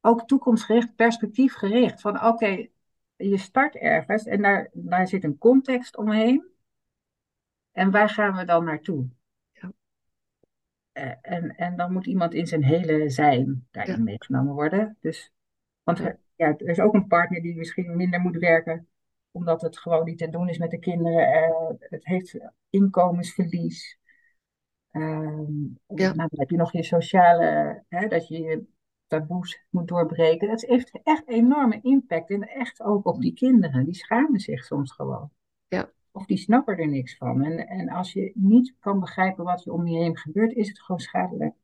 [0.00, 2.00] ook toekomstgericht, perspectiefgericht.
[2.00, 2.66] Van oké,
[3.16, 6.48] je start ergens en daar, daar zit een context omheen.
[7.72, 9.08] En waar gaan we dan naartoe?
[9.52, 9.72] Ja.
[10.92, 14.02] Eh, en, en dan moet iemand in zijn hele zijn daarin Ja.
[14.02, 14.96] meegenomen worden.
[15.00, 15.32] Dus,
[15.82, 18.88] want er, ja, er is ook een partner die misschien minder moet werken,
[19.30, 21.32] omdat het gewoon niet te doen is met de kinderen.
[21.32, 22.38] Eh, het heeft
[22.70, 23.98] inkomensverlies.
[24.90, 25.52] Ehm,
[25.86, 26.12] Ja.
[26.12, 28.64] nou, dan heb je nog je sociale, hè, dat je je
[29.06, 30.48] taboes moet doorbreken.
[30.48, 33.84] Dat heeft echt enorme impact en echt ook op die kinderen.
[33.84, 35.30] Die schamen zich soms gewoon.
[35.68, 35.90] Ja.
[36.12, 37.44] Of die snappen er niks van.
[37.44, 40.80] En, en als je niet kan begrijpen wat er om je heen gebeurt, is het
[40.80, 41.54] gewoon schadelijk.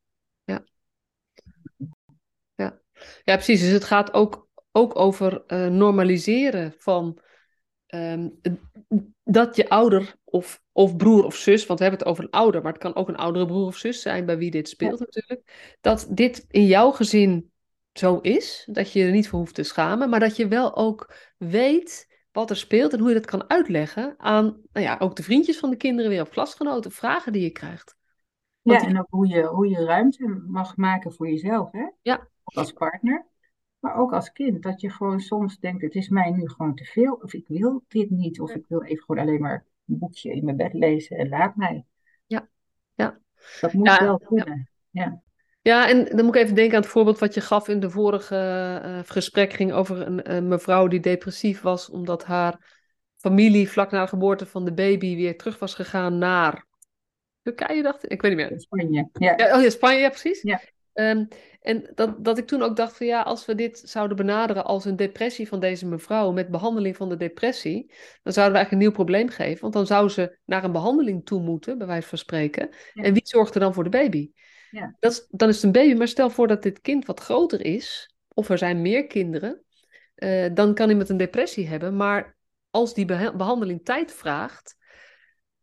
[3.25, 3.61] Ja, precies.
[3.61, 4.46] Dus het gaat ook,
[4.77, 7.19] ook over eh, normaliseren van
[7.87, 8.29] ehm,
[9.25, 12.63] dat je ouder of, of broer of zus, want we hebben het over een ouder,
[12.63, 15.77] maar het kan ook een oudere broer of zus zijn bij wie dit speelt natuurlijk,
[15.81, 17.51] dat dit in jouw gezin
[17.93, 21.15] zo is, dat je er niet voor hoeft te schamen, maar dat je wel ook
[21.37, 25.23] weet wat er speelt en hoe je dat kan uitleggen aan nou ja, ook de
[25.23, 27.97] vriendjes van de kinderen weer of klasgenoten, vragen die je krijgt.
[28.63, 31.87] Want Ja, en ook hoe je, hoe je ruimte mag maken voor jezelf, hè?
[32.03, 32.29] Ja.
[32.45, 33.27] Als partner,
[33.87, 34.63] maar ook als kind.
[34.63, 37.85] Dat je gewoon soms denkt, het is mij nu gewoon te veel, of ik wil
[37.89, 41.17] dit niet, of ik wil even gewoon alleen maar een boekje in mijn bed lezen
[41.17, 41.85] en laat mij.
[42.27, 42.49] Ja,
[42.95, 43.19] ja.
[43.61, 44.27] Dat moet Ja, wel ja.
[44.27, 44.69] kunnen.
[44.91, 45.23] Ja.
[45.63, 47.91] Ja, en dan moet ik even denken aan het voorbeeld wat je gaf in de
[47.91, 48.37] vorige
[48.83, 49.53] eh, gesprek.
[49.53, 52.81] Ging over een, een mevrouw die depressief was omdat haar
[53.17, 56.67] familie vlak na de geboorte van de baby weer terug was gegaan naar
[57.43, 58.11] Turkije, dacht ik.
[58.11, 58.61] Ik weet niet meer.
[58.61, 59.09] Spanje.
[59.13, 59.35] Ja.
[59.37, 60.43] Ja, oh ja, Spanje, ja, precies.
[60.97, 61.25] Ehm,
[61.61, 64.85] en dat, dat ik toen ook dacht van ja, als we dit zouden benaderen als
[64.85, 68.79] een depressie van deze mevrouw met behandeling van de depressie, dan zouden we eigenlijk een
[68.79, 69.61] nieuw probleem geven.
[69.61, 72.69] Want dan zou ze naar een behandeling toe moeten, bij wijze van spreken.
[72.93, 73.03] Ja.
[73.03, 74.31] En wie zorgt er dan voor de baby?
[74.71, 74.97] Ja.
[74.99, 77.65] Dat is, dan is het een baby, maar stel voor dat dit kind wat groter
[77.65, 79.63] is, of er zijn meer kinderen,
[80.15, 81.97] eh, dan kan iemand een depressie hebben.
[81.97, 82.37] Maar
[82.71, 84.77] als die beha- behandeling tijd vraagt,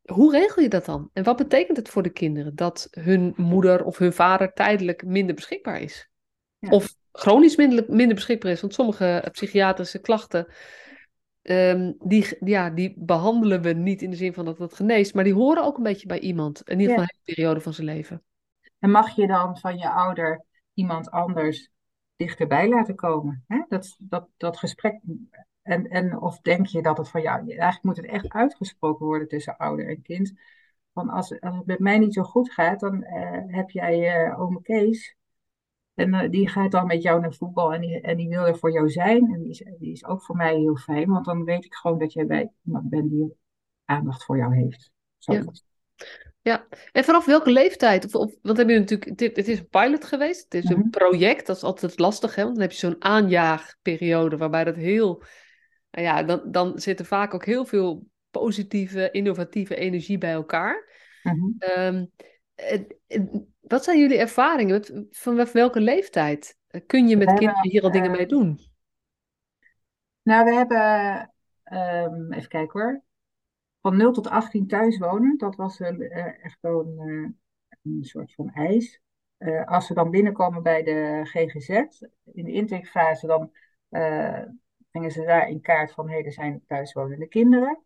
[0.03, 1.09] hoe regel je dat dan?
[1.13, 5.35] En wat betekent het voor de kinderen dat hun moeder of hun vader tijdelijk minder
[5.35, 6.09] beschikbaar is?
[6.57, 6.69] Ja.
[6.69, 8.61] Of chronisch minder, minder beschikbaar is?
[8.61, 10.47] Want sommige psychiatrische klachten,
[11.41, 15.23] ehm, die, ja, die behandelen we niet in de zin van dat het geneest, maar
[15.23, 17.01] die horen ook een beetje bij iemand, in ieder Ja.
[17.01, 18.23] geval een hele periode van zijn leven.
[18.79, 21.69] En mag je dan van je ouder iemand anders
[22.15, 23.43] dichterbij laten komen?
[23.47, 23.63] Hè?
[23.67, 24.99] Dat, dat, dat gesprek.
[25.63, 27.37] En, en of denk je dat het van jou.
[27.47, 30.33] Eigenlijk moet het echt uitgesproken worden tussen ouder en kind.
[30.93, 34.39] Van als, als het met mij niet zo goed gaat, dan eh, heb jij eh
[34.39, 35.15] ome Kees.
[35.93, 38.57] En eh, die gaat dan met jou naar voetbal en die, en die wil er
[38.57, 39.33] voor jou zijn.
[39.33, 41.99] En die is, die is ook voor mij heel fijn, want dan weet ik gewoon
[41.99, 43.33] dat jij bij iemand bent die
[43.85, 44.91] aandacht voor jou heeft.
[45.17, 45.65] Zoiets.
[46.41, 48.05] Ja, en vanaf welke leeftijd?
[48.05, 50.79] Of, of, want heb je natuurlijk, dit, het is een pilot geweest, het is een
[50.79, 50.89] Mhm.
[50.89, 52.43] project, dat is altijd lastig, hè?
[52.43, 55.23] Want dan heb je zo'n aanjaagperiode waarbij dat heel,
[56.01, 60.89] ja, dan, dan zit er vaak ook heel veel positieve, innovatieve energie bij elkaar.
[61.23, 61.51] Mhm.
[61.57, 62.05] Ehm,
[62.55, 63.21] eh, eh,
[63.59, 65.07] wat zijn jullie ervaringen?
[65.11, 68.59] Vanaf welke leeftijd eh, kun je met hebben, kinderen hier al dingen eh, mee doen?
[70.21, 73.03] Nou, we hebben, ehm, even kijken hoor,
[73.81, 75.37] van 0 tot 18 thuis wonen.
[75.37, 76.99] Dat was een, eh, echt wel een,
[77.69, 79.01] eh, een soort van eis.
[79.37, 81.69] Eh, als ze dan binnenkomen bij de GGZ,
[82.31, 83.51] in de intakefase, dan
[83.89, 84.41] eh,
[84.93, 87.79] brengen ze daar in kaart van, hé, er zijn thuiswonende kinderen.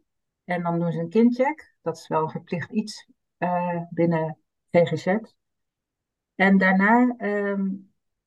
[0.44, 1.76] En dan doen ze een kindcheck.
[1.82, 4.38] Dat is wel verplicht iets eh, binnen
[4.72, 5.18] GGZ.
[6.36, 7.70] En daarna ehm,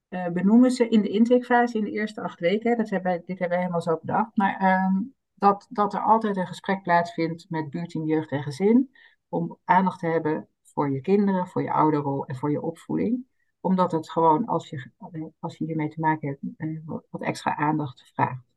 [0.09, 3.49] eh, benoemen ze in de intakefase, in de eerste acht weken, dat hebben, dit hebben
[3.49, 5.03] wij helemaal zo bedacht, maar ehm,
[5.35, 8.95] dat, dat er altijd een gesprek plaatsvindt met buurteam, jeugd en gezin,
[9.29, 13.27] om aandacht te hebben voor je kinderen, voor je ouderrol en voor je opvoeding.
[13.61, 14.91] Omdat het gewoon, als je,
[15.39, 16.79] als je hiermee te maken hebt, eh,
[17.11, 18.50] wat extra aandacht vraagt.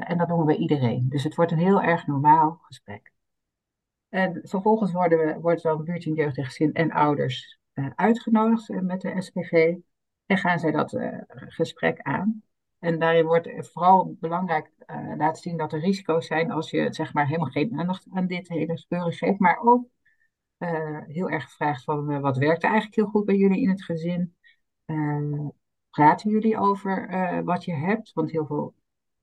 [0.00, 1.06] En dat doen we bij iedereen.
[1.08, 3.12] Dus het wordt een heel erg normaal gesprek.
[4.08, 7.58] En vervolgens worden we, wordt dan buurtteam jeugd en gezin en ouders
[7.94, 9.76] uitgenodigd met de SPV.
[10.26, 10.98] En gaan zij dat
[11.30, 12.42] gesprek aan.
[12.78, 14.70] En daarin wordt vooral belangrijk
[15.16, 18.48] laten zien dat er risico's zijn als je zeg maar helemaal geen aandacht aan dit
[18.48, 19.38] hele gebeuren geeft.
[19.38, 19.86] Maar ook
[21.06, 24.36] heel erg gevraagd van wat werkt eigenlijk heel goed bij jullie in het gezin?
[25.90, 27.08] praten jullie over
[27.44, 28.12] wat je hebt?
[28.12, 28.74] Want heel veel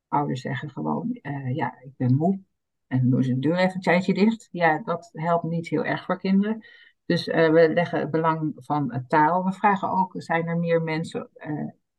[0.08, 1.20] ouders zeggen gewoon,
[1.54, 2.39] ja, ik ben moe.
[2.88, 4.48] En doen ze de deur even een tijdje dicht.
[4.52, 6.65] Ja, dat helpt niet heel erg voor kinderen.
[7.06, 9.46] Dus we leggen het belang van taal.
[9.46, 11.30] We vragen ook, zijn er meer mensen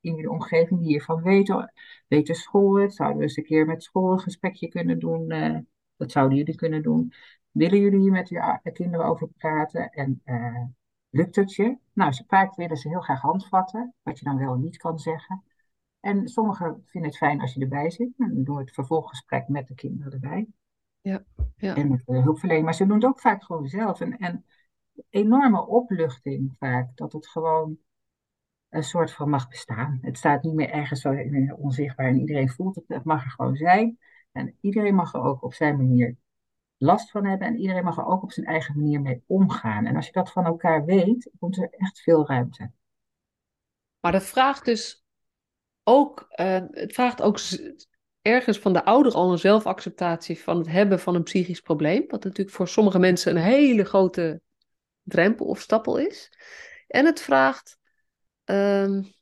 [0.01, 1.73] in je omgeving die hiervan weten.
[2.09, 2.95] Weten school het?
[2.95, 5.29] Zouden we eens een keer met school een gesprekje kunnen doen?
[5.97, 7.13] Dat zouden jullie kunnen doen.
[7.51, 9.91] Willen jullie hier met je kinderen over praten?
[9.91, 10.23] En
[11.11, 11.77] lukt het je?
[11.93, 15.43] Nou, vaak willen ze heel graag handvatten, wat je dan wel niet kan zeggen.
[16.07, 18.13] En sommigen vinden het fijn als je erbij zit.
[18.17, 20.47] Dan doen we het vervolggesprek met de kinderen erbij.
[21.01, 21.25] Ja,
[21.57, 21.75] ja.
[21.75, 22.65] En met de hulpverlening.
[22.65, 24.01] Maar ze doen het ook vaak gewoon zelf.
[24.01, 24.45] En, en
[25.11, 26.97] enorme opluchting vaak.
[26.97, 27.79] Dat het gewoon
[28.69, 29.99] een soort van mag bestaan.
[30.01, 31.15] Het staat niet meer ergens zo
[31.57, 32.85] onzichtbaar en iedereen voelt het.
[32.89, 33.99] Het mag er gewoon zijn.
[34.33, 36.17] En iedereen mag er ook op zijn manier
[36.77, 37.49] last van hebben.
[37.49, 39.87] En iedereen mag er ook op zijn eigen manier mee omgaan.
[39.87, 42.71] En als je dat van elkaar weet, komt er echt veel ruimte.
[44.01, 45.06] Maar dat vraagt dus
[45.89, 47.39] ook, uh, het vraagt ook
[48.23, 52.05] ergens van de ouder al een zelfacceptatie van het hebben van een psychisch probleem.
[52.09, 54.41] Wat natuurlijk voor sommige mensen een hele grote
[55.03, 56.33] drempel of stappel is.
[56.87, 57.79] En het vraagt
[58.45, 59.15] um,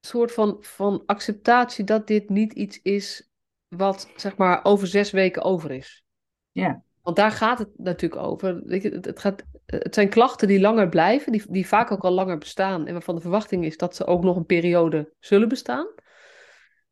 [0.00, 3.30] soort van, van acceptatie dat dit niet iets is
[3.68, 6.04] wat zeg maar over zes weken over is.
[6.52, 6.84] Ja.
[7.06, 8.62] Want daar gaat het natuurlijk over.
[8.66, 12.86] Het, gaat, het zijn klachten die langer blijven, die, die vaak ook al langer bestaan
[12.86, 15.86] en waarvan de verwachting is dat ze ook nog een periode zullen bestaan.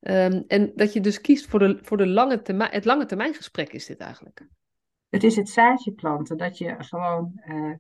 [0.00, 3.34] Um, en dat je dus kiest voor, de, voor de lange termijn, het lange termijn
[3.34, 4.46] gesprek is dit eigenlijk.
[5.08, 7.74] Het is het zaadje planten, dat je gewoon uh,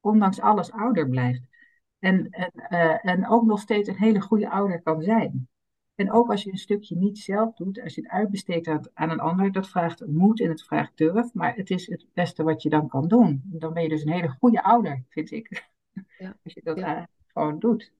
[0.00, 1.42] ondanks alles ouder blijft.
[1.98, 5.48] En, en, uh, en ook nog steeds een hele goede ouder kan zijn.
[5.96, 9.10] En ook als je een stukje niet zelf doet, als je het uitbesteedt aan, aan
[9.10, 12.62] een ander, dat vraagt moed en het vraagt durf, maar het is het beste wat
[12.62, 13.42] je dan kan doen.
[13.44, 15.68] Dan ben je dus een hele goede ouder, vind ik.
[16.18, 16.36] Ja.
[16.44, 17.08] Als je dat ja.
[17.26, 17.92] gewoon doet.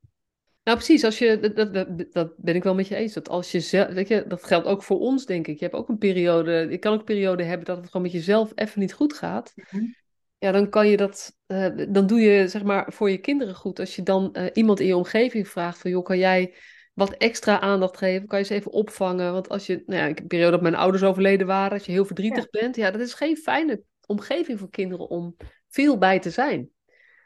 [0.64, 1.04] Nou, precies.
[1.04, 3.12] Als je, dat, dat, dat, ben ik wel met je eens.
[3.12, 5.58] Dat, als je zelf, weet je, dat geldt ook voor ons, denk ik.
[5.58, 6.66] Je hebt ook een periode.
[6.70, 9.54] Je kan ook een periode hebben dat het gewoon met jezelf even niet goed gaat.
[9.70, 9.94] Mm
[10.38, 13.78] ja, dan kan je dat, uh, dan doe je zeg maar voor je kinderen goed.
[13.78, 16.54] Als je dan uh, iemand in je omgeving vraagt van, joh, kan jij
[16.96, 18.28] wat extra aandacht geven?
[18.28, 19.32] Kan je ze even opvangen?
[19.32, 21.86] Want als je, nou ja, ik heb een periode dat mijn ouders overleden waren, als
[21.86, 25.36] je heel verdrietig bent, ja, dat is geen fijne omgeving voor kinderen om
[25.68, 26.68] veel bij te zijn.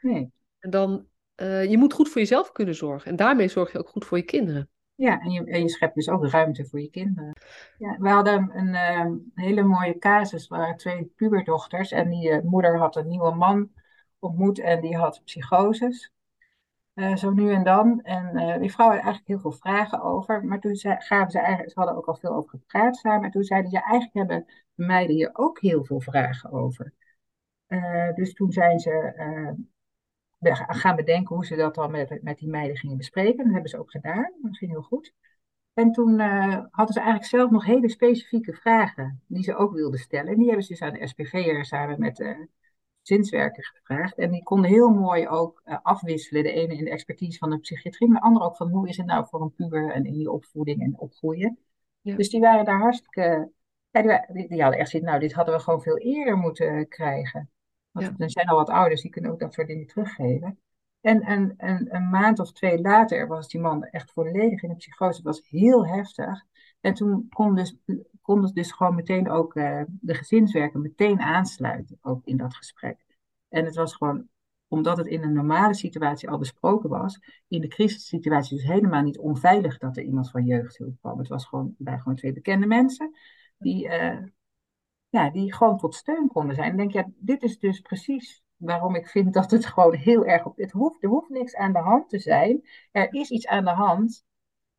[0.01, 0.31] Nee.
[0.59, 1.05] En dan,
[1.35, 3.11] uh, je moet goed voor jezelf kunnen zorgen.
[3.11, 4.69] En daarmee zorg je ook goed voor je kinderen.
[4.95, 7.33] Ja, en je, en je schept dus ook ruimte voor je kinderen.
[7.77, 12.77] Ja, we hadden een uh, hele mooie casus waar twee puberdochters en die uh, moeder
[12.77, 13.69] had een nieuwe man
[14.19, 16.11] ontmoet en die had psychoses.
[16.95, 18.01] Uh, zo nu en dan.
[18.01, 20.45] En die vrouw had eigenlijk heel veel vragen over.
[20.45, 23.23] Maar toen ze, gaven ze eigenlijk, ze hadden ook al veel over gepraat samen.
[23.23, 26.93] En toen zeiden ze, ja, eigenlijk hebben meiden hier ook heel veel vragen over.
[28.15, 29.13] dus toen zijn ze
[30.67, 33.43] gaan bedenken hoe ze dat dan met, met die meiden gingen bespreken.
[33.43, 34.31] Dat hebben ze ook gedaan.
[34.41, 35.13] Dat ging heel goed.
[35.73, 36.19] En toen
[36.71, 40.31] hadden ze eigenlijk zelf nog hele specifieke vragen die ze ook wilden stellen.
[40.31, 42.47] En die hebben ze dus aan de SPV'er samen met de
[43.01, 44.17] zinswerker gevraagd.
[44.17, 46.43] En die konden heel mooi ook uh, afwisselen.
[46.43, 48.97] De ene in de expertise van de psychiatrie, maar de andere ook van hoe is
[48.97, 51.57] het nou voor een puber en in die opvoeding en opgroeien.
[52.01, 52.15] Ja.
[52.15, 53.51] Dus die waren daar hartstikke...
[53.91, 57.49] Ja, die, die, hadden echt zin, nou dit hadden we gewoon veel eerder moeten krijgen.
[57.91, 60.59] Want er zijn al wat ouders, die kunnen ook dat soort dingen teruggeven.
[61.01, 64.75] En, en, en een maand of twee later was die man echt volledig in de
[64.75, 65.15] psychose.
[65.15, 66.43] Het was heel heftig.
[66.81, 67.77] En toen kon dus,
[68.21, 73.05] kon dus gewoon meteen ook uh, de gezinswerker meteen aansluiten, ook in dat gesprek.
[73.49, 74.27] En het was gewoon,
[74.67, 79.17] omdat het in een normale situatie al besproken was, in de crisissituatie dus helemaal niet
[79.17, 81.17] onveilig dat er iemand van jeugdhulp kwam.
[81.17, 83.11] Het was gewoon bij gewoon twee bekende mensen
[83.57, 84.23] die, uh,
[85.09, 86.71] ja, die gewoon tot steun konden zijn.
[86.71, 90.45] En denk, ja, dit is dus precies waarom ik vind dat het gewoon heel erg
[90.45, 90.57] op.
[90.57, 92.61] Het hoeft, er hoeft niks aan de hand te zijn.
[92.91, 94.25] Er is iets aan de hand.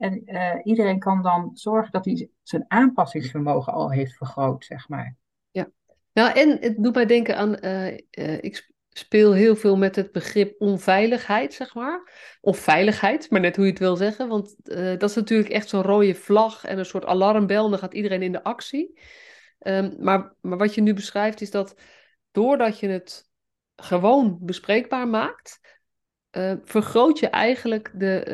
[0.03, 5.17] En uh, iedereen kan dan zorgen dat hij zijn aanpassingsvermogen al heeft vergroot, zeg maar.
[5.51, 5.71] Ja,
[6.13, 7.57] nou en het doet mij denken aan.
[7.65, 12.13] Uh, uh, ik speel heel veel met het begrip onveiligheid, zeg maar.
[12.41, 14.29] Of veiligheid, maar net hoe je het wil zeggen.
[14.29, 14.57] Want
[15.01, 17.71] dat is natuurlijk echt zo'n rode vlag en een soort alarmbel.
[17.71, 19.01] Dan gaat iedereen in de actie.
[19.59, 21.81] Um, maar, maar wat je nu beschrijft is dat
[22.31, 23.31] doordat je het
[23.77, 25.61] gewoon bespreekbaar maakt,
[26.37, 28.25] uh, vergroot je eigenlijk de,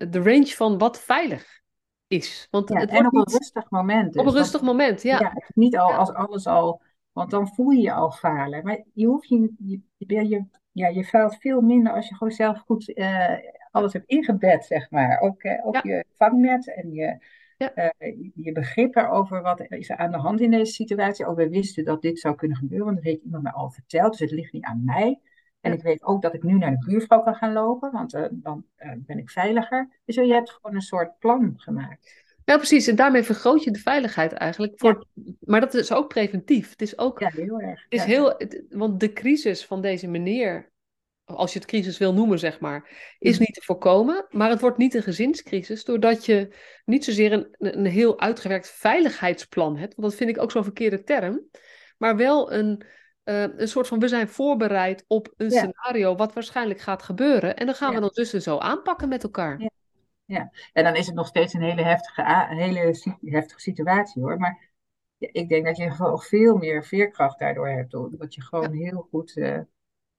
[0.00, 1.60] uh, de range van wat veilig
[2.06, 2.48] is.
[2.50, 4.16] Want Ja, het en op een niet rustig moment op dus.
[4.16, 5.32] een Want rustig moment, ja.
[5.54, 6.82] niet al Ja, als alles al,
[7.12, 8.64] want dan voel je je al falen.
[8.64, 9.80] Maar je hoeft je, je,
[10.28, 13.34] je, ja, je faalt veel minder als je gewoon zelf goed eh,
[13.70, 15.20] alles hebt ingebed, zeg maar.
[15.20, 17.18] Ook, eh, ook je vangnet en je,
[17.56, 17.88] eh,
[18.34, 21.26] je begrip erover wat is er aan de hand in deze situatie.
[21.26, 24.10] Ook we wisten dat dit zou kunnen gebeuren, want dat heeft iemand mij al verteld.
[24.10, 25.20] Dus het ligt niet aan mij.
[25.60, 28.24] En ik weet ook dat ik nu naar de buurvrouw kan gaan lopen, want eh,
[28.30, 29.88] dan eh, ben ik veiliger.
[30.04, 32.26] Dus je hebt gewoon een soort plan gemaakt.
[32.44, 32.86] Ja, precies.
[32.86, 34.72] En daarmee vergroot je de veiligheid eigenlijk.
[34.72, 35.04] Ja, Voor,
[35.40, 36.70] maar dat is ook preventief.
[36.70, 37.82] Het is ook, ja heel erg.
[37.82, 40.70] het is Ja, heel, het- want de crisis van deze meneer,
[41.24, 42.88] als je het crisis wil noemen, zeg maar,
[43.18, 43.40] is Mhm.
[43.40, 44.26] niet te voorkomen.
[44.30, 46.54] Maar het wordt niet een gezinscrisis, doordat je
[46.84, 49.94] niet zozeer een, een heel uitgewerkt veiligheidsplan hebt.
[49.94, 51.40] Want dat vind ik ook zo'n verkeerde term.
[51.98, 52.82] Maar wel een,
[53.28, 57.56] eh, een soort van, we zijn voorbereid op een ja, scenario wat waarschijnlijk gaat gebeuren.
[57.56, 59.60] En dan gaan we dan dus en zo aanpakken met elkaar.
[59.60, 59.70] Ja,
[60.24, 60.50] ja.
[60.72, 62.78] En dan is het nog steeds een hele heftige, een hele
[63.20, 64.38] heftige situatie hoor.
[64.38, 64.70] Maar
[65.16, 67.90] ja, ik denk dat je gewoon veel meer veerkracht daardoor hebt.
[67.90, 69.58] Dat je gewoon heel goed eh,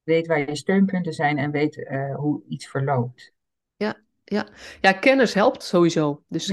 [0.03, 3.33] weet waar je steunpunten zijn en weet eh, hoe iets verloopt.
[3.75, 4.47] Ja, ja.
[4.81, 6.23] ja, kennis helpt sowieso.
[6.27, 6.49] Dus,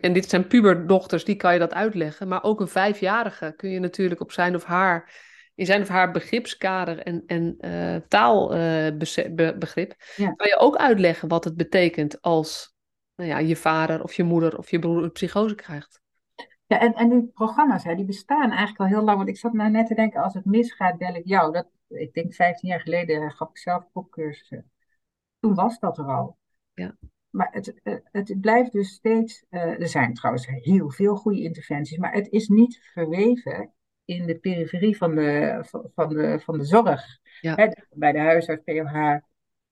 [0.00, 2.28] en dit zijn puberdochters, die kan je dat uitleggen.
[2.28, 6.10] Maar ook een vijfjarige kun je natuurlijk op zijn of haar, in zijn of haar
[6.10, 10.32] begripskader en, en eh, taalbegrip, ja.
[10.32, 12.74] kan je ook uitleggen wat het betekent als
[13.14, 16.00] nou ja, je vader of je moeder of je broer een psychose krijgt.
[16.66, 19.16] Ja, en, en die programma's, hè, die bestaan eigenlijk al heel lang.
[19.16, 21.52] Want ik zat nou net te denken, als het misgaat, bel ik jou.
[21.52, 24.70] Dat, ik denk 15 jaar geleden gaf ik zelf popcursussen.
[25.40, 26.38] Toen was dat er al.
[26.74, 26.96] Ja,
[27.30, 29.44] Maar het, eh, het blijft dus steeds.
[29.48, 33.72] eh, er zijn trouwens heel veel goede interventies, maar het is niet verweven
[34.14, 35.58] in de periferie van de,
[35.94, 37.18] van de, van de zorg.
[37.40, 39.16] ja, Hè, bij de huisarts, POH,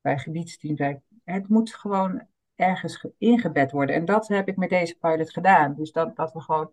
[0.00, 0.76] bij gebiedsteam.
[0.76, 3.94] Bij, het moet gewoon ergens ge- ingebed worden.
[3.94, 5.74] En dat heb ik met deze pilot gedaan.
[5.74, 6.70] Dus dat, dat we gewoon.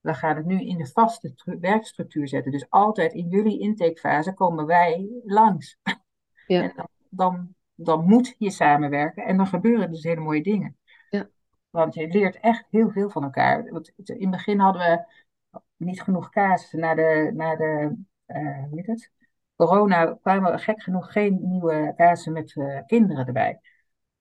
[0.00, 2.52] We gaan het nu in de vaste tru- werkstructuur zetten.
[2.52, 5.78] Dus altijd in jullie intakefase komen wij langs.
[6.46, 10.76] ja, En dan, dan, dan moet je samenwerken en dan gebeuren dus hele mooie dingen.
[11.70, 13.70] Want je leert echt heel veel van elkaar.
[13.70, 15.04] Want in het begin hadden we
[15.84, 16.78] niet genoeg casussen.
[16.80, 19.10] Na de, na de eh, hoe heet het?
[19.56, 23.60] corona kwamen gek genoeg geen nieuwe casussen met eh, kinderen erbij.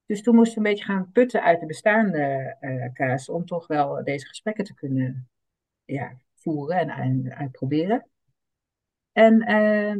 [0.05, 3.67] Dus toen moesten we een beetje gaan putten uit de bestaande eh casussen om toch
[3.67, 5.29] wel deze gesprekken te kunnen
[5.85, 8.07] ja, voeren en, en uitproberen.
[9.11, 9.95] En eh,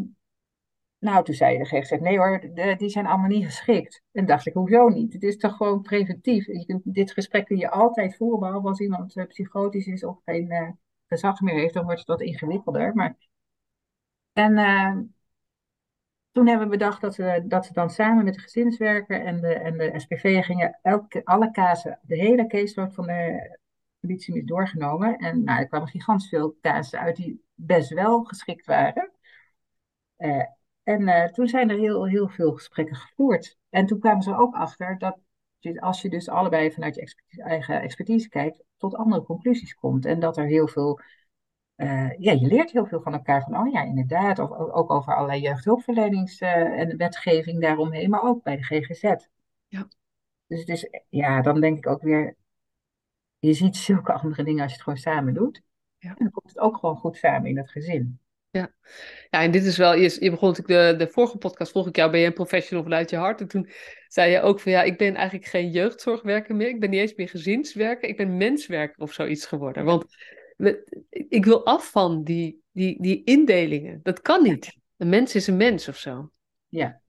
[0.99, 4.01] nou, toen zei de GGZ, nee hoor, die zijn allemaal niet geschikt.
[4.11, 5.14] En dacht ik, hoezo niet?
[5.14, 6.45] Het is toch gewoon preventief.
[6.45, 10.78] Je kunt- dit gesprek kun je altijd voeren, behalve als iemand psychotisch is of geen
[11.14, 12.95] gezag meer heeft, dan wordt het wat ingewikkelder.
[12.95, 13.16] Maar,
[14.34, 14.97] en eh,
[16.32, 19.53] toen hebben we bedacht dat we, dat we dan samen met de gezinswerker en de,
[19.53, 23.57] en de SPV gingen elke, alle casen, de hele caseload van de
[23.99, 25.18] politie is doorgenomen.
[25.18, 29.11] En nou, er kwamen gigantisch veel casen uit die best wel geschikt waren.
[30.16, 30.45] Eh,
[30.84, 33.57] en eh, toen zijn er heel, heel veel gesprekken gevoerd.
[33.70, 35.18] En toen kwamen ze ook achter dat
[35.80, 40.05] als je dus allebei vanuit je eigen expertise kijkt, tot andere conclusies komt.
[40.05, 40.99] En dat er heel veel,
[41.75, 43.43] eh, ja, je leert heel veel van elkaar.
[43.43, 44.39] Van, oh ja, inderdaad.
[44.39, 49.01] Of ook over allerlei jeugdhulpverlenings- eh, en wetgeving daaromheen, maar ook bij de GGZ.
[49.67, 49.88] ja,
[50.47, 52.36] Dus het is, ja, dan denk ik ook weer,
[53.39, 55.61] je ziet zulke andere dingen als je het gewoon samen doet.
[55.97, 56.09] ja.
[56.09, 58.19] En dan komt het ook gewoon goed samen in het gezin.
[58.54, 58.74] Ja.
[59.30, 61.95] Ja, en dit is wel, je, je begon natuurlijk de, de vorige podcast, vroeg ik
[61.95, 63.41] jou, ben je een professional vanuit je hart?
[63.41, 63.70] En toen
[64.08, 67.16] zei je ook van, ja, ik ben eigenlijk geen jeugdzorgwerker meer, ik ben niet eens
[67.16, 69.86] meer gezinswerker, ik ben menswerker of zoiets geworden.
[69.86, 70.06] Want
[70.58, 74.78] we- ik wil af van die, die, die indelingen, dat kan niet.
[74.97, 76.32] Een mens is een mens of zo.
[76.68, 77.01] Ja,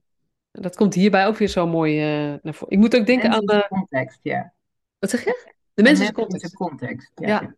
[0.51, 2.73] En dat komt hierbij ook weer zo mooi eh, naar voren.
[2.73, 4.53] Ik moet ook denken aan, de eh, context, ja.
[4.99, 5.53] wat zeg je?
[5.73, 6.51] De mens is mens is context.
[6.51, 7.27] de context, ja.
[7.27, 7.55] Ja.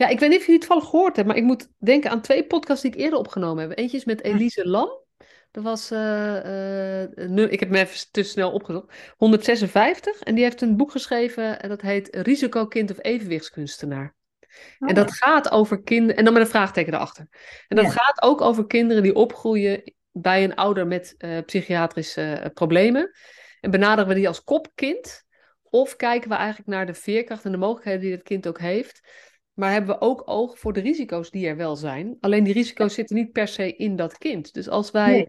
[0.00, 2.20] Ja, ik weet niet of je het toevallig gehoord hebt, maar ik moet denken aan
[2.20, 3.78] twee podcasts die ik eerder opgenomen heb.
[3.78, 4.88] Eentje is met Elise Lam.
[5.50, 10.20] Dat was, eh, eh, ik heb hem even te snel opgezocht, 156.
[10.20, 14.14] En die heeft een boek geschreven en dat heet Risicokind of evenwichtskunstenaar.
[14.78, 17.26] En Oh, dat gaat over kinderen, en dan met een vraagteken erachter.
[17.68, 17.90] En dat Ja.
[17.90, 23.10] gaat ook over kinderen die opgroeien bij een ouder met eh, psychiatrische eh, problemen.
[23.60, 25.24] En benaderen we die als kopkind?
[25.62, 29.00] Of kijken we eigenlijk naar de veerkracht en de mogelijkheden die het kind ook heeft?
[29.60, 32.16] Maar hebben we ook oog voor de risico's die er wel zijn?
[32.20, 34.52] Alleen die risico's zitten niet per se in dat kind.
[34.54, 35.28] Dus als wij, Nee.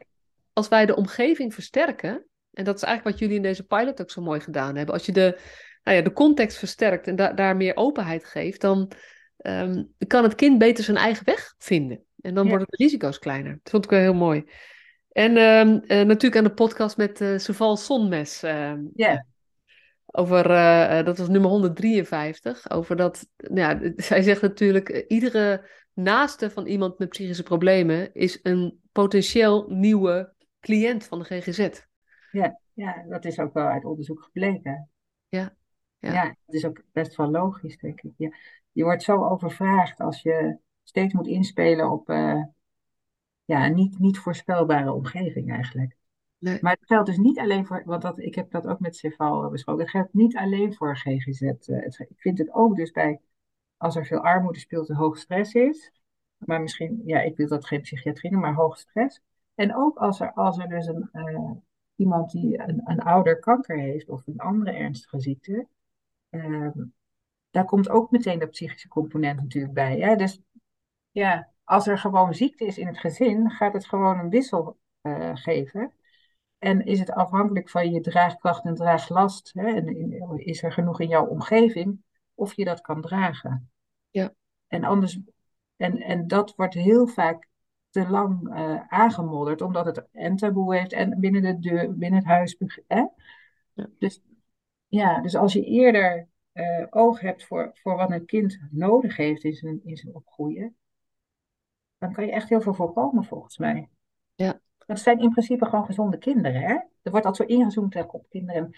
[0.54, 4.12] als wij de omgeving versterken, en dat is eigenlijk wat jullie in deze pilot ook
[4.12, 4.94] zo mooi gedaan hebben.
[4.94, 5.40] Als je de,
[5.84, 8.92] nou ja, de context versterkt en da- daar meer openheid geeft, dan
[9.38, 12.04] ehm, kan het kind beter zijn eigen weg vinden.
[12.22, 12.50] En dan Ja.
[12.50, 13.52] worden de risico's kleiner.
[13.64, 14.44] Dat vond ik wel heel mooi.
[15.12, 18.44] En ehm, eh, natuurlijk aan de podcast met Soval Sonmes.
[18.44, 19.26] ehm, Ja,
[20.12, 22.70] Over, uh, dat was nummer 153.
[22.70, 28.40] Over dat, nou ja, zij zegt natuurlijk, iedere naaste van iemand met psychische problemen is
[28.44, 31.70] een potentieel nieuwe cliënt van de GGZ.
[32.32, 34.90] Ja, ja dat is ook wel uit onderzoek gebleken.
[35.30, 35.56] Ja.
[35.98, 38.14] Ja, ja dat is ook best wel logisch, denk ik.
[38.18, 38.34] Ja.
[38.72, 42.44] Je wordt zo overvraagd als je steeds moet inspelen op uh,
[43.46, 45.96] ja, niet, niet voorspelbare omgeving eigenlijk.
[46.42, 46.58] Nee.
[46.62, 49.50] Maar het geldt dus niet alleen voor, want dat, ik heb dat ook met Ceval
[49.50, 51.42] besproken, het geldt niet alleen voor GGZ.
[51.42, 53.20] Uh, ik vind het ook dus bij,
[53.78, 55.92] als er veel armoede speelt en hoog stress is,
[56.38, 59.22] maar misschien, ja, ik wil dat geen psychiatrie maar hoog stress.
[59.56, 61.52] En ook als er, als er dus een, uh,
[61.96, 65.68] iemand die een, een ouder kanker heeft of een andere ernstige ziekte,
[66.30, 66.72] uh,
[67.50, 70.00] daar komt ook meteen dat psychische component natuurlijk bij.
[70.00, 70.16] Hè?
[70.16, 70.42] Dus
[71.12, 75.32] ja, als er gewoon ziekte is in het gezin, gaat het gewoon een wissel uh,
[75.34, 75.94] geven.
[76.62, 79.66] En is het afhankelijk van je draagkracht en draaglast, hè?
[79.66, 82.02] En is er genoeg in jouw omgeving,
[82.36, 83.72] of je dat kan dragen.
[84.10, 84.34] Ja.
[84.68, 85.20] En anders,
[85.76, 87.48] en, en dat wordt heel vaak
[87.90, 92.28] te lang uh, aangemodderd, omdat het een taboe heeft en binnen, de deur, binnen het
[92.28, 92.58] huis.
[92.88, 93.06] Hè?
[93.74, 93.90] Ja.
[94.00, 94.22] Dus,
[94.88, 99.44] ja, dus als je eerder uh, oog hebt voor, voor wat een kind nodig heeft
[99.44, 100.76] in zijn, in zijn opgroeien,
[101.98, 103.90] dan kan je echt heel veel voorkomen volgens mij.
[104.92, 106.62] Dat zijn in principe gewoon gezonde kinderen.
[106.62, 106.74] Hè?
[107.02, 108.70] Er wordt altijd zo ingezoomd op kinderen.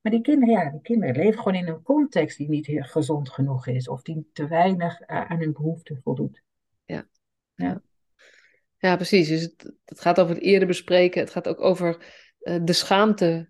[0.00, 3.28] Maar die kinderen, ja, die kinderen leven gewoon in een context die niet heel gezond
[3.28, 3.88] genoeg is.
[3.88, 6.42] Of die te weinig uh, aan hun behoeften voldoet.
[6.84, 7.08] Ja.
[7.54, 7.82] ja.
[8.78, 9.28] Ja, precies.
[9.28, 11.20] Dus het, het, gaat over het eerder bespreken.
[11.20, 12.04] Het gaat ook over
[12.40, 13.48] uh, de schaamte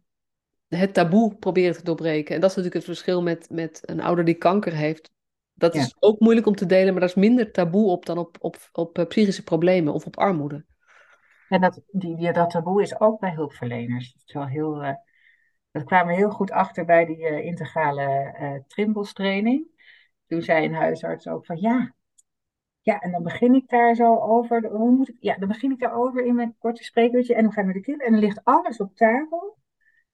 [0.68, 2.34] het taboe proberen te doorbreken.
[2.34, 5.10] En dat is natuurlijk het verschil met, met een ouder die kanker heeft.
[5.54, 8.36] Dat is ook moeilijk om te delen, maar daar is minder taboe op dan op,
[8.40, 10.64] op, op psychische problemen of op armoede.
[11.48, 14.12] En dat, die, die, dat taboe is ook bij hulpverleners.
[14.12, 14.94] Dat, is wel heel, uh,
[15.70, 19.66] dat kwamen we heel goed achter bij die uh, integrale uh, Trimbos-training.
[20.26, 21.94] Toen zei een huisarts ook van ja,
[22.88, 24.66] ja, en dan begin ik daar zo over.
[24.66, 27.34] Hoe moet ik, ja, dan begin ik daarover in mijn korte spreekuurtje.
[27.34, 28.06] En dan ga ik de kinderen.
[28.06, 29.58] En dan ligt alles op tafel.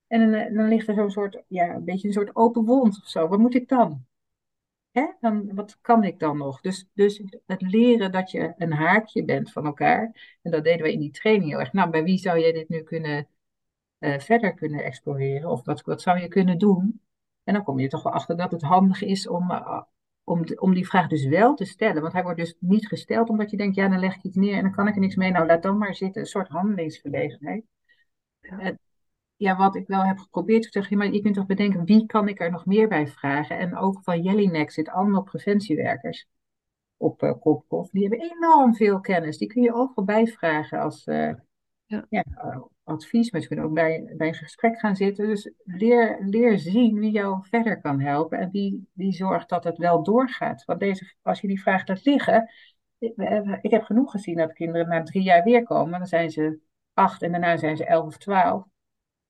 [0.06, 3.00] En dan, eh, dan ligt er zo'n soort, ja, een beetje een soort open wond
[3.02, 3.28] of zo.
[3.28, 4.06] Wat moet ik dan?
[4.94, 5.06] Hè?
[5.20, 6.60] dan wat kan ik dan nog?
[6.60, 10.36] Dus, dus het leren dat je een haakje bent van elkaar.
[10.42, 11.72] En dat deden we in die training heel erg.
[11.72, 13.28] Nou, bij wie zou jij dit nu kunnen,
[13.98, 15.50] uh, verder kunnen exploreren?
[15.50, 17.00] Of wat, wat zou je kunnen doen?
[17.44, 19.82] En dan kom je toch wel achter dat het handig is om, uh,
[20.24, 22.02] om, om die vraag dus wel te stellen.
[22.02, 24.56] Want hij wordt dus niet gesteld omdat je denkt, ja, dan leg ik iets neer
[24.56, 25.30] en dan kan ik er niks mee.
[25.30, 26.20] Nou, laat dan maar zitten.
[26.20, 27.64] Een soort handelingsverlegenheid.
[28.40, 28.76] Ja
[29.36, 32.28] ja, wat ik wel heb geprobeerd te zeggen, maar je kunt toch bedenken, wie kan
[32.28, 33.58] ik er nog meer bij vragen?
[33.58, 36.26] En ook van Jellinek zit allemaal preventiewerkers
[36.96, 37.90] op uh, Kopkof.
[37.90, 39.38] Die hebben enorm veel kennis.
[39.38, 41.32] Die kun je overal bijvragen als uh,
[41.86, 42.06] ja.
[42.08, 43.30] ja uh, advies.
[43.30, 45.26] Maar je kunt ook bij, bij een gesprek gaan zitten.
[45.26, 48.38] Dus leer, leer zien wie jou verder kan helpen.
[48.38, 50.64] En wie, wie zorgt dat het wel doorgaat.
[50.64, 52.50] Want deze, als je die vraag laat liggen.
[52.98, 53.14] Ik,
[53.60, 55.98] ik heb genoeg gezien dat kinderen na drie jaar weer komen.
[55.98, 56.58] Dan zijn ze
[56.92, 58.64] acht en daarna zijn ze elf of twaalf.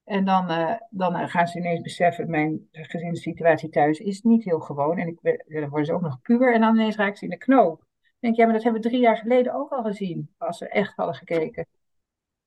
[0.04, 4.98] En dan, uh, dan gaan ze ineens beseffen, mijn gezinssituatie thuis is niet heel gewoon.
[4.98, 7.36] En ik, dan worden ze ook nog puber en dan ineens raken ze in de
[7.36, 7.84] knoop.
[8.18, 10.96] Denk ja, maar dat hebben we drie jaar geleden ook al gezien, als we echt
[10.96, 11.66] hadden gekeken.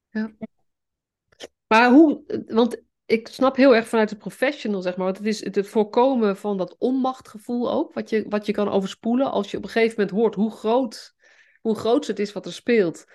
[0.10, 0.32] Ja.
[1.68, 5.43] Maar hoe, want ik snap heel erg vanuit de professional, zeg maar, want het is
[5.43, 9.64] het voorkomen van dat onmachtgevoel ook, wat je, wat je kan overspoelen als je op
[9.64, 11.16] een gegeven moment hoort hoe groot,
[11.62, 13.05] hoe groot het is wat er speelt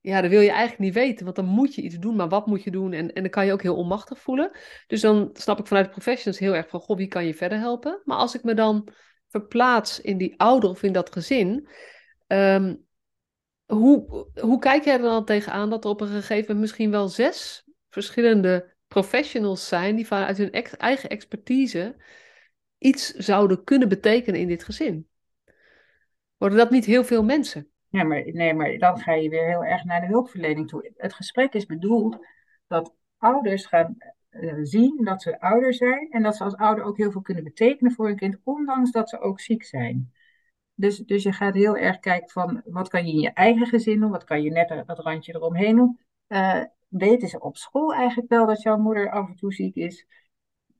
[0.00, 2.46] ja, dat wil je eigenlijk niet weten, want dan moet je iets doen, maar wat
[2.46, 2.92] moet je doen?
[2.92, 4.50] En, en dan kan je ook heel onmachtig voelen.
[4.86, 7.58] Dus dan snap ik vanuit de professionals heel erg van, goh, wie kan je verder
[7.58, 8.00] helpen?
[8.04, 8.88] Maar als ik me dan
[9.28, 11.68] verplaats in die ouder of in dat gezin,
[12.26, 12.86] um,
[13.66, 17.08] hoe, hoe kijk jij er dan tegenaan dat er op een gegeven moment misschien wel
[17.08, 21.96] zes verschillende professionals zijn die vanuit hun eigen expertise
[22.78, 25.08] iets zouden kunnen betekenen in dit gezin?
[26.36, 27.70] Worden dat niet heel veel mensen?
[27.88, 30.92] Ja, maar, nee, maar dan ga je weer heel erg naar de hulpverlening toe.
[30.96, 32.18] Het gesprek is bedoeld
[32.66, 33.96] dat ouders gaan
[34.30, 37.44] uh, zien dat ze ouder zijn en dat ze als ouder ook heel veel kunnen
[37.44, 40.12] betekenen voor hun kind, ondanks dat ze ook ziek zijn.
[40.74, 44.00] Dus, dus je gaat heel erg kijken van wat kan je in je eigen gezin
[44.00, 45.98] doen, wat kan je net dat randje eromheen doen.
[46.28, 50.06] Uh, weten ze op school eigenlijk wel dat jouw moeder af en toe ziek is?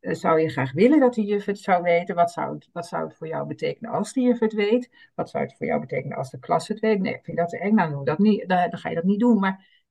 [0.00, 2.14] Eh, zou je graag willen dat de juf het zou weten?
[2.14, 5.10] Wat zou het, wat zou het voor jou betekenen als de juf het weet?
[5.14, 7.00] Wat zou het voor jou betekenen als de klas het weet?
[7.00, 9.38] Nee, ik vind dat eng, nou dat niet, dan, ga je dat niet doen.
[9.38, 9.84] Maar,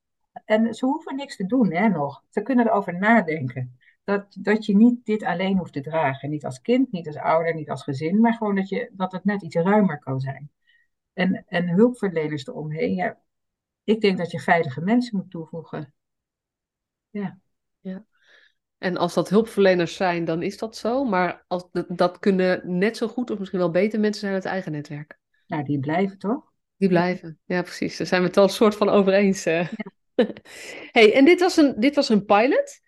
[0.45, 2.23] en ze hoeven niks te doen, hè, nog.
[2.29, 3.77] Ze kunnen erover nadenken.
[4.03, 6.29] Dat, dat je niet dit alleen hoeft te dragen.
[6.29, 9.25] Niet als kind, niet als ouder, niet als gezin, maar gewoon dat, je, dat het
[9.25, 10.51] net iets ruimer kan zijn.
[11.13, 13.15] En, en hulpverleners eromheen,
[13.83, 15.93] ik denk dat je veilige mensen moet toevoegen.
[17.09, 17.39] Ja.
[17.79, 18.05] Ja.
[18.77, 21.03] En als dat hulpverleners zijn, dan is dat zo.
[21.03, 24.43] Maar als, dat, dat kunnen net zo goed of misschien wel beter mensen zijn uit
[24.43, 25.19] het eigen netwerk.
[25.47, 26.51] Nou, die blijven toch?
[26.77, 27.97] Die blijven, ja precies.
[27.97, 29.45] Daar zijn we het al een soort van over eens.
[29.45, 29.67] eh.
[30.91, 32.79] hey, en dit was een, dit was een pilot.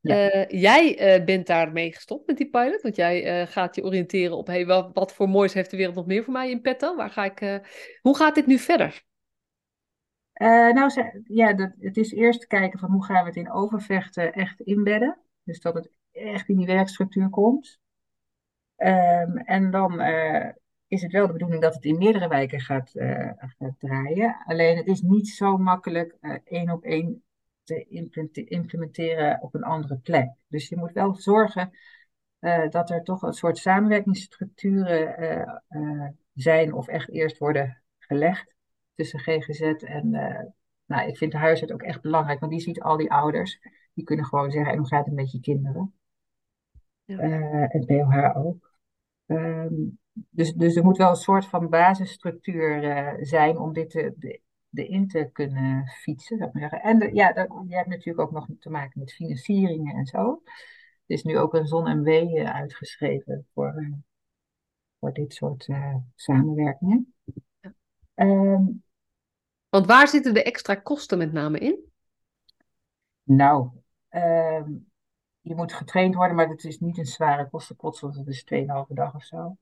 [0.00, 0.30] Ja.
[0.30, 4.46] Eh, jij eh, bent daarmee gestopt met die pilot, want jij gaat je oriënteren op
[4.46, 6.96] hey, wat, wat voor moois heeft de wereld nog meer voor mij in petto?
[6.96, 7.60] Waar ga ik,
[8.00, 9.06] hoe gaat dit nu verder?
[10.34, 10.90] Nou,
[11.24, 15.18] ja, dat, het is eerst kijken van hoe gaan we het in overvechten echt inbedden.
[15.48, 17.80] Dus dat het echt in die werkstructuur komt.
[18.76, 20.48] Ehm, en dan eh,
[20.86, 23.30] is het wel de bedoeling dat het in meerdere wijken gaat, eh,
[23.78, 24.42] draaien.
[24.44, 27.22] Alleen het is niet zo makkelijk eh, één op één
[27.64, 30.30] te implementeren op een andere plek.
[30.48, 31.70] Dus je moet wel zorgen
[32.70, 35.62] dat er toch een soort samenwerkingsstructuren
[36.34, 38.54] zijn of echt eerst worden gelegd
[38.94, 40.10] tussen GGZ en,
[40.86, 43.60] nou, ik vind de huisarts ook echt belangrijk, want die ziet al die ouders.
[43.98, 45.94] Die kunnen gewoon zeggen, en hoe gaat het met je kinderen?
[47.04, 47.18] Ja.
[47.18, 48.78] Eh, en POH ook.
[49.26, 49.74] Ehm,
[50.12, 54.40] dus, dus er moet wel een soort van basisstructuur eh, zijn om dit te, de,
[54.68, 56.36] de in te kunnen fietsen.
[56.36, 56.90] zou ik maar zeggen.
[56.90, 60.42] En de- ja, dat, je hebt natuurlijk ook nog te maken met financieringen en zo.
[61.06, 63.92] Er is nu ook een zon-MW eh, uitgeschreven voor, eh,
[64.98, 65.68] voor dit soort
[66.14, 67.14] samenwerkingen.
[67.60, 67.74] Ja.
[68.14, 68.64] Ehm,
[69.68, 71.86] Want waar zitten de extra kosten met name in?
[73.22, 73.70] nou,
[74.08, 74.72] ehm,
[75.40, 78.66] je moet getraind worden, maar het is niet een zware kostenpot, zoals het is 2,5
[78.88, 79.56] dag of zo.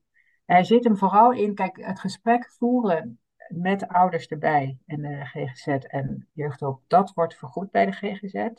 [0.45, 5.67] Hij zit hem vooral in, kijk, het gesprek voeren met ouders erbij en de GGZ
[5.67, 8.49] en jeugdhulp, dat wordt vergoed bij de GGZ.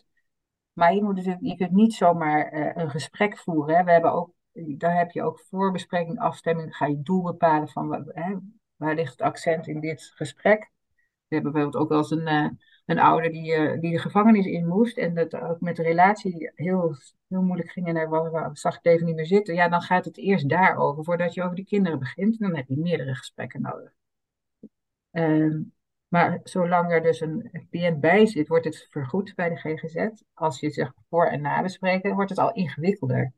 [0.72, 3.84] Maar je moet je kunt niet zomaar eh, een gesprek voeren.
[3.84, 8.36] We hebben ook, daar heb je ook voorbespreking, afstemming, ga je doel bepalen van hè,
[8.76, 10.70] waar ligt het accent in dit gesprek.
[11.28, 12.48] We hebben bijvoorbeeld ook wel eens een, eh,
[12.88, 16.50] een ouder die, eh, die de gevangenis in moest en dat ook met de relatie
[16.54, 16.94] heel,
[17.28, 19.54] heel moeilijk ging en daar wa- wa- zag ik het even niet meer zitten.
[19.54, 22.38] Ja, dan gaat het eerst daarover voordat je over die kinderen begint.
[22.38, 23.92] Dan heb je meerdere gesprekken nodig.
[25.10, 25.60] Ehm,
[26.08, 30.08] maar zolang er dus een cliënt bij zit, wordt het vergoed bij de GGZ.
[30.34, 33.32] Als je het zegt voor- en nabespreken, wordt het al ingewikkelder.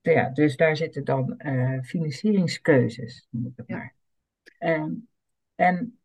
[0.00, 3.76] Ja, dus daar zitten dan eh, financieringskeuzes, noem ik het Ja.
[3.76, 3.94] maar.
[4.58, 4.92] Ehm,
[5.54, 5.98] en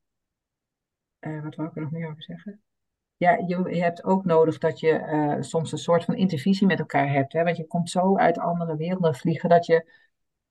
[1.19, 2.61] eh, wat wil ik er nog meer over zeggen?
[3.17, 7.11] Ja, je, hebt ook nodig dat je eh, soms een soort van intervisie met elkaar
[7.11, 7.33] hebt.
[7.33, 7.43] Hè?
[7.43, 9.91] Want je komt zo uit andere werelden vliegen dat je,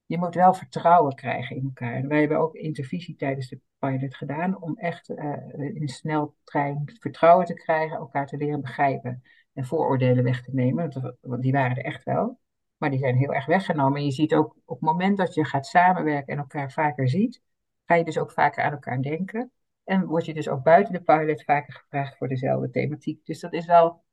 [0.07, 2.07] je moet wel vertrouwen krijgen in elkaar.
[2.07, 7.47] Wij hebben ook intervisie tijdens de pilot gedaan om echt eh, in een sneltrein vertrouwen
[7.47, 11.17] te krijgen, elkaar te leren begrijpen en vooroordelen weg te nemen.
[11.21, 12.39] Want die waren er echt wel.
[12.77, 13.99] Maar die zijn heel erg weggenomen.
[13.99, 17.43] En je ziet ook op het moment dat je gaat samenwerken en elkaar vaker ziet,
[17.87, 19.53] ga je dus ook vaker aan elkaar denken.
[19.89, 23.21] En word je dus ook buiten de pilot vaker gevraagd voor dezelfde thematiek.
[23.25, 24.05] Dus dat is wel.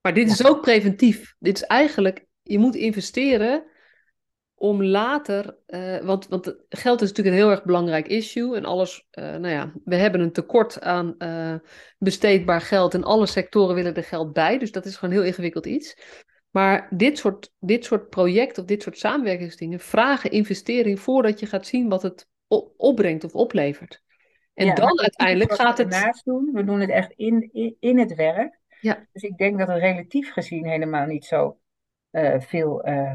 [0.00, 0.32] Maar dit Ja.
[0.32, 1.34] is ook preventief.
[1.38, 3.64] Dit is eigenlijk, je moet investeren
[4.54, 9.06] om later, eh, want, want geld is natuurlijk een heel erg belangrijk issue en alles,
[9.10, 11.54] eh, nou ja, we hebben een tekort aan eh,
[11.98, 15.28] besteedbaar geld en alle sectoren willen er geld bij, dus dat is gewoon een heel
[15.28, 15.96] ingewikkeld iets.
[16.50, 21.66] Maar dit soort, dit soort projecten of dit soort samenwerkingsdingen vragen investering voordat je gaat
[21.66, 24.04] zien wat het op- opbrengt of oplevert.
[24.56, 25.94] En Ja, dan uiteindelijk gaat het.
[25.94, 26.50] ernaast doen.
[26.52, 28.58] We doen het echt in, in, in het werk.
[28.80, 29.06] Ja.
[29.12, 31.58] Dus ik denk dat het relatief gezien helemaal niet zo
[32.10, 33.14] eh, veel, eh,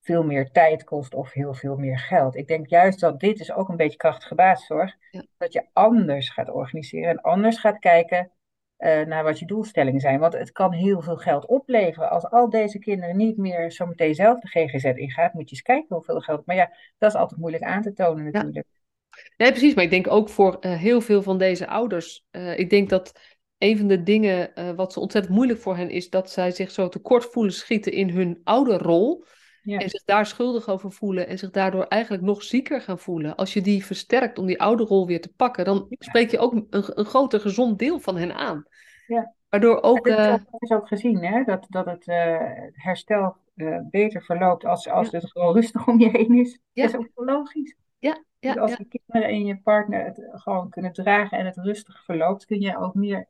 [0.00, 2.36] veel meer tijd kost of heel veel meer geld.
[2.36, 4.96] Ik denk juist dat dit is ook een beetje krachtige basiszorg.
[5.10, 5.24] Ja.
[5.36, 8.30] Dat je anders gaat organiseren en anders gaat kijken
[8.76, 10.18] eh, naar wat je doelstellingen zijn.
[10.18, 12.10] Want het kan heel veel geld opleveren.
[12.10, 15.96] Als al deze kinderen niet meer zometeen zelf de GGZ ingaat, moet je eens kijken
[15.96, 16.46] hoeveel geld.
[16.46, 18.66] Maar ja, dat is altijd moeilijk aan te tonen natuurlijk.
[19.36, 19.74] Nee, precies.
[19.74, 22.26] Maar ik denk ook voor eh, heel veel van deze ouders.
[22.30, 23.12] eh, ik denk dat
[23.58, 26.70] een van de dingen eh, wat zo ontzettend moeilijk voor hen is, dat zij zich
[26.70, 29.24] zo tekort voelen schieten in hun ouderrol.
[29.62, 29.78] Ja.
[29.78, 33.36] En zich daar schuldig over voelen en zich daardoor eigenlijk nog zieker gaan voelen.
[33.36, 35.96] Als je die versterkt om die ouderrol weer te pakken, dan Ja.
[35.98, 38.66] spreek je ook een, een groter gezond deel van hen aan.
[39.06, 39.34] Ja.
[39.48, 40.06] Waardoor ook.
[40.06, 42.04] Eh, is ook, is ook gezien, hè, dat, dat het
[42.72, 43.36] herstel
[43.90, 46.58] beter verloopt als, als het gewoon rustig om je heen is.
[46.72, 47.74] Dat is ook logisch.
[48.40, 51.46] Ja, ja, Dus als ja, je kinderen en je partner het gewoon kunnen dragen en
[51.46, 53.26] het rustig verloopt, kun je ook meer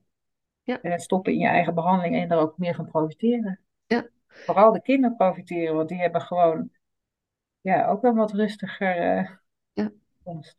[0.62, 0.80] Ja.
[0.82, 3.60] eh, stoppen in je eigen behandeling en er ook meer van profiteren.
[3.86, 4.08] Ja.
[4.28, 6.70] Vooral de kinderen profiteren, want die hebben gewoon
[7.60, 9.30] ja, ook wel wat rustiger eh
[9.72, 9.92] Ja.
[10.22, 10.58] komst.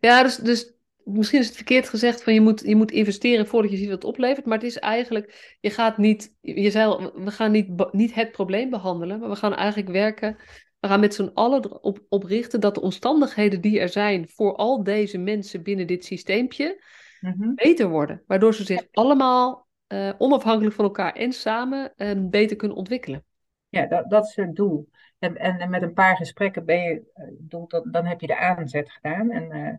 [0.00, 0.72] Ja, dus, dus
[1.04, 3.94] misschien is het verkeerd gezegd van je moet, je moet investeren voordat je ziet wat
[4.02, 4.46] het oplevert.
[4.46, 8.32] Maar het is eigenlijk, je gaat niet, je zei al, we gaan niet, niet het
[8.32, 10.36] probleem behandelen, maar we gaan eigenlijk werken,
[10.82, 14.56] we gaan met z'n allen erop op richten dat de omstandigheden die er zijn voor
[14.56, 16.80] al deze mensen binnen dit systeempje
[17.22, 17.54] Mhm.
[17.54, 18.22] beter worden.
[18.26, 23.24] Waardoor ze zich allemaal uh, onafhankelijk van elkaar en samen uh, beter kunnen ontwikkelen.
[23.68, 24.88] Ja, dat, dat is het doel.
[25.18, 27.02] En, en, en, met een paar gesprekken ben je,
[27.38, 29.30] doel, dan, dan heb je de aanzet gedaan.
[29.30, 29.74] En, uh,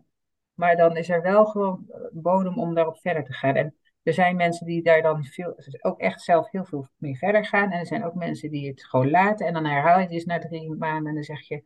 [0.54, 3.54] maar dan is er wel gewoon bodem om daarop verder te gaan.
[3.54, 3.74] En
[4.04, 7.70] er zijn mensen die daar dan veel, ook echt zelf heel veel mee verder gaan.
[7.70, 9.46] En er zijn ook mensen die het gewoon laten.
[9.46, 11.62] En dan herhaal je het eens na drie maanden en dan zeg je,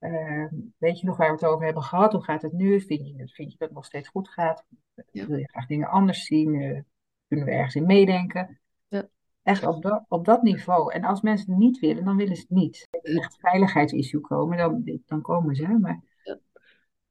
[0.00, 0.46] uh,
[0.78, 2.12] weet je nog waar we het over hebben gehad?
[2.12, 2.80] Hoe gaat het nu?
[2.80, 4.64] Vind je, vind je dat het nog steeds goed gaat?
[5.10, 5.26] Ja.
[5.26, 6.54] Wil je graag dingen anders zien?
[6.54, 6.80] Uh,
[7.28, 8.60] kunnen we ergens in meedenken?
[8.88, 9.08] Ja.
[9.42, 10.92] Echt op dat, op dat niveau.
[10.92, 12.88] En als mensen het niet willen, dan willen ze het niet.
[12.90, 15.68] Als er echt veiligheidsissue komen, dan, dan komen ze.
[15.68, 16.02] Maar.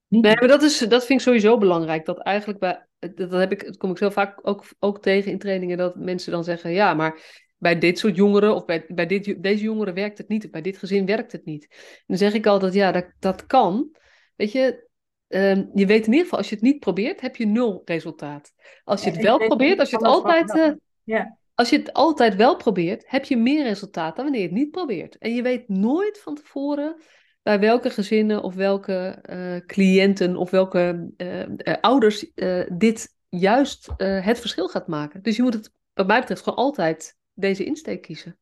[0.07, 2.05] Nee, maar dat, is, dat vind ik sowieso belangrijk.
[2.05, 5.39] Dat eigenlijk bij, dat, heb ik, dat kom ik zo vaak ook, ook tegen in
[5.39, 9.43] trainingen, dat mensen dan zeggen, ja, maar bij dit soort jongeren of bij, bij dit,
[9.43, 11.67] deze jongeren werkt het niet, bij dit gezin werkt het niet.
[11.71, 13.95] En dan zeg ik altijd, ja, dat, dat kan.
[14.35, 14.87] Weet je,
[15.27, 18.53] um, je weet in ieder geval, als je het niet probeert, heb je nul resultaat.
[18.83, 20.55] Als je het wel probeert, als je het altijd...
[20.55, 20.71] Uh,
[21.03, 21.37] ja.
[21.55, 24.71] Als je het altijd wel probeert, heb je meer resultaat dan wanneer je het niet
[24.71, 25.17] probeert.
[25.17, 27.01] En je weet nooit van tevoren
[27.45, 32.31] bij welke gezinnen of welke uh, cliënten of welke uh, ouders
[32.71, 35.21] dit juist het verschil gaat maken.
[35.21, 38.37] Dus je moet het, wat mij betreft, gewoon altijd deze insteek kiezen?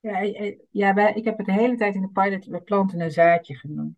[0.00, 0.18] Ja,
[0.70, 3.54] ja wij, ik heb het de hele tijd in de pilot, we planten een zaadje
[3.54, 3.96] genoemd.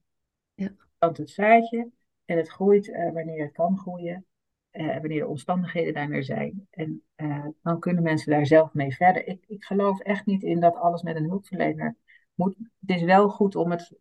[0.55, 0.67] Ja.
[0.67, 1.91] We planten het zaadje
[2.25, 4.27] en het groeit wanneer het kan groeien.
[4.73, 6.67] Uh, wanneer de omstandigheden daar meer zijn.
[6.71, 9.27] En uh, dan kunnen mensen daar zelf mee verder.
[9.27, 11.97] Ik, ik geloof echt niet in dat alles met een hulpverlener
[12.35, 12.57] moet.
[12.87, 13.93] Het is wel goed om het.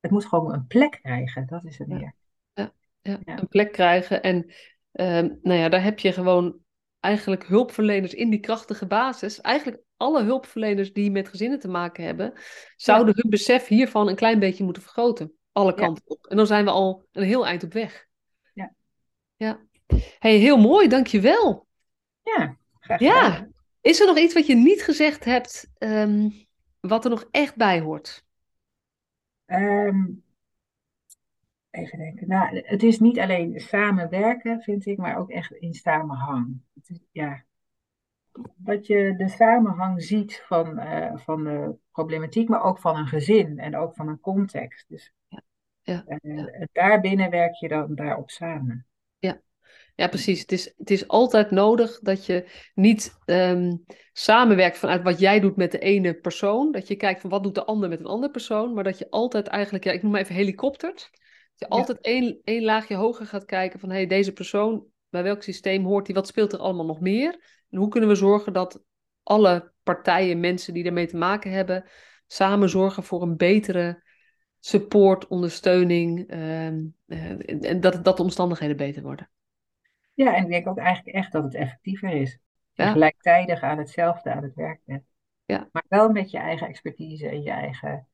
[0.00, 1.46] Het moet gewoon een plek krijgen.
[1.46, 2.14] Dat is het meer.
[2.54, 2.72] Ja,
[3.02, 3.38] ja, ja.
[3.38, 4.22] een plek krijgen.
[4.22, 4.52] En
[4.92, 6.58] ehm, nou ja, daar heb je gewoon
[7.00, 12.32] eigenlijk hulpverleners in die krachtige basis, eigenlijk alle hulpverleners die met gezinnen te maken hebben,
[12.76, 15.32] zouden hun besef hiervan een klein beetje moeten vergroten.
[15.52, 16.26] Alle kanten op.
[16.26, 18.06] En dan zijn we al een heel eind op weg.
[18.54, 18.74] Ja.
[19.36, 19.60] Ja.
[20.18, 21.66] Hey, heel mooi, dankjewel.
[22.22, 23.32] Ja, graag gedaan.
[23.32, 23.48] Ja.
[23.80, 26.46] Is er nog iets wat je niet gezegd hebt, um,
[26.80, 28.24] wat er nog echt bij hoort?
[29.46, 30.24] Um,
[31.70, 32.28] even denken.
[32.28, 36.60] Nou, het is niet alleen samenwerken, vind ik, maar ook echt in samenhang.
[36.74, 37.44] Het is, ja,
[38.56, 43.58] dat je de samenhang ziet van, uh, van de problematiek, maar ook van een gezin
[43.58, 44.88] en ook van een context.
[44.88, 45.42] Dus ja.
[45.82, 46.66] Ja, ja.
[46.72, 48.86] daarbinnen werk je dan daarop samen.
[49.96, 50.40] Ja, precies.
[50.40, 55.56] Het is, het is altijd nodig dat je niet um, samenwerkt vanuit wat jij doet
[55.56, 56.72] met de ene persoon.
[56.72, 58.74] Dat je kijkt van wat doet de ander met een andere persoon.
[58.74, 61.10] Maar dat je altijd eigenlijk, ja, ik noem maar even helikoptert.
[61.10, 65.42] Dat je altijd één, één laagje hoger gaat kijken van hey, deze persoon, bij welk
[65.42, 67.62] systeem hoort hij, wat speelt er allemaal nog meer?
[67.70, 68.82] En hoe kunnen we zorgen dat
[69.22, 71.84] alle partijen, mensen die daarmee te maken hebben,
[72.26, 74.02] samen zorgen voor een betere
[74.60, 79.30] support, ondersteuning ehm, eh, en dat, dat de omstandigheden beter worden.
[80.16, 82.38] Ja, en ik denk ook eigenlijk echt dat het effectiever is.
[82.72, 82.92] Ja.
[82.92, 85.04] Gelijktijdig aan hetzelfde aan het werk bent.
[85.44, 85.68] Ja.
[85.72, 88.08] Maar wel met je eigen expertise en je eigen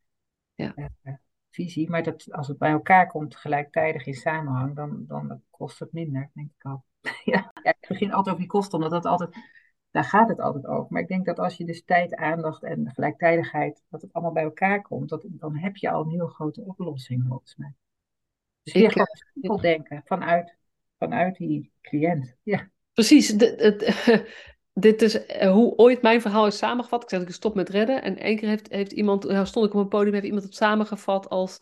[0.55, 0.75] ja.
[0.77, 1.15] Uh,
[1.51, 1.91] visie.
[1.91, 6.31] Maar dat, als het bij elkaar komt gelijktijdig in samenhang, dan, dan kost het minder,
[6.35, 6.85] denk ik al.
[7.33, 9.37] ja, ja, ik begin altijd over die kosten, omdat dat altijd,
[9.91, 10.93] daar gaat het altijd over.
[10.93, 14.43] Maar ik denk dat als je dus tijd, aandacht en gelijktijdigheid, dat het allemaal bij
[14.43, 17.75] elkaar komt, dat, dan heb je al een heel grote oplossing volgens mij.
[18.63, 20.57] Dus weer gewoon simpel denken vanuit,
[21.03, 22.37] vanuit die cliënt.
[22.43, 22.71] Ja.
[22.93, 23.27] Precies,
[24.73, 27.03] dit is uh, hoe ooit mijn verhaal is samengevat.
[27.03, 28.03] Ik zeg, ik stop met redden.
[28.03, 30.55] En één keer heeft, heeft iemand, nou stond ik op een podium, heeft iemand het
[30.55, 31.59] samengevat als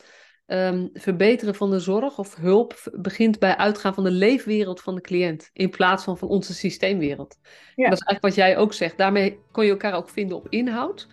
[0.47, 5.01] um, verbeteren van de zorg of hulp begint bij uitgaan van de leefwereld van de
[5.01, 5.51] cliënt.
[5.53, 7.39] In plaats van van onze systeemwereld.
[7.75, 7.89] Ja.
[7.89, 8.99] Dat is eigenlijk wat jij ook zegt.
[8.99, 11.09] Daarmee kon je elkaar ook vinden op inhoud.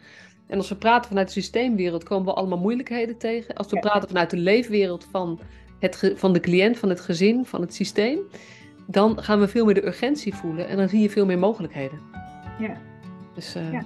[0.47, 3.55] En als we praten vanuit de systeemwereld, komen we allemaal moeilijkheden tegen.
[3.55, 3.81] Als we ja.
[3.81, 5.39] praten vanuit de leefwereld van,
[5.79, 8.19] het, van de cliënt, van het gezin, van het systeem
[8.87, 11.99] dan gaan we veel meer de urgentie voelen en dan zie je veel meer mogelijkheden.
[12.59, 12.73] Ja.
[13.35, 13.71] Dus uh...
[13.71, 13.81] ja.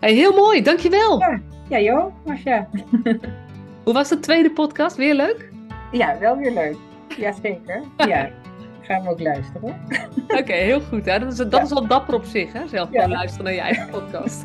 [0.00, 1.18] Hey, heel mooi, dankjewel.
[1.18, 2.68] Ja, ja joh, Marcia.
[3.84, 4.96] Hoe was de tweede podcast?
[4.96, 5.50] Weer leuk?
[5.92, 6.76] Ja, wel weer leuk.
[7.16, 7.82] Jazeker.
[7.96, 8.30] Ja.
[8.80, 9.80] Gaan we ook luisteren.
[10.40, 11.04] Oké, heel goed.
[11.04, 11.18] Hè?
[11.18, 11.62] Dat, is, dat ja.
[11.62, 12.68] is al dapper op zich, hè?
[12.68, 14.44] zelf gewoon luisteren naar je eigen podcast.